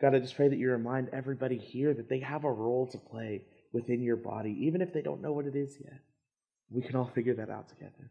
God, 0.00 0.14
I 0.14 0.20
just 0.20 0.34
pray 0.34 0.48
that 0.48 0.58
you 0.58 0.70
remind 0.70 1.10
everybody 1.10 1.58
here 1.58 1.92
that 1.92 2.08
they 2.08 2.20
have 2.20 2.44
a 2.44 2.50
role 2.50 2.86
to 2.86 2.98
play 2.98 3.42
within 3.74 4.02
your 4.02 4.16
body, 4.16 4.56
even 4.66 4.80
if 4.80 4.94
they 4.94 5.02
don't 5.02 5.20
know 5.20 5.32
what 5.32 5.44
it 5.44 5.56
is 5.56 5.76
yet. 5.78 6.00
We 6.70 6.80
can 6.80 6.96
all 6.96 7.10
figure 7.14 7.34
that 7.34 7.50
out 7.50 7.68
together. 7.68 8.10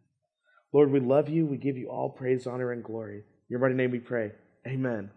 Lord, 0.72 0.92
we 0.92 1.00
love 1.00 1.30
you. 1.30 1.48
We 1.48 1.58
give 1.58 1.78
you 1.78 1.90
all 1.90 2.10
praise, 2.10 2.46
honor, 2.46 2.74
and 2.74 2.84
glory. 2.84 3.18
In 3.18 3.24
your 3.50 3.60
mighty 3.60 3.74
name 3.74 3.90
we 3.90 4.00
pray. 4.00 4.34
Amen. 4.68 5.10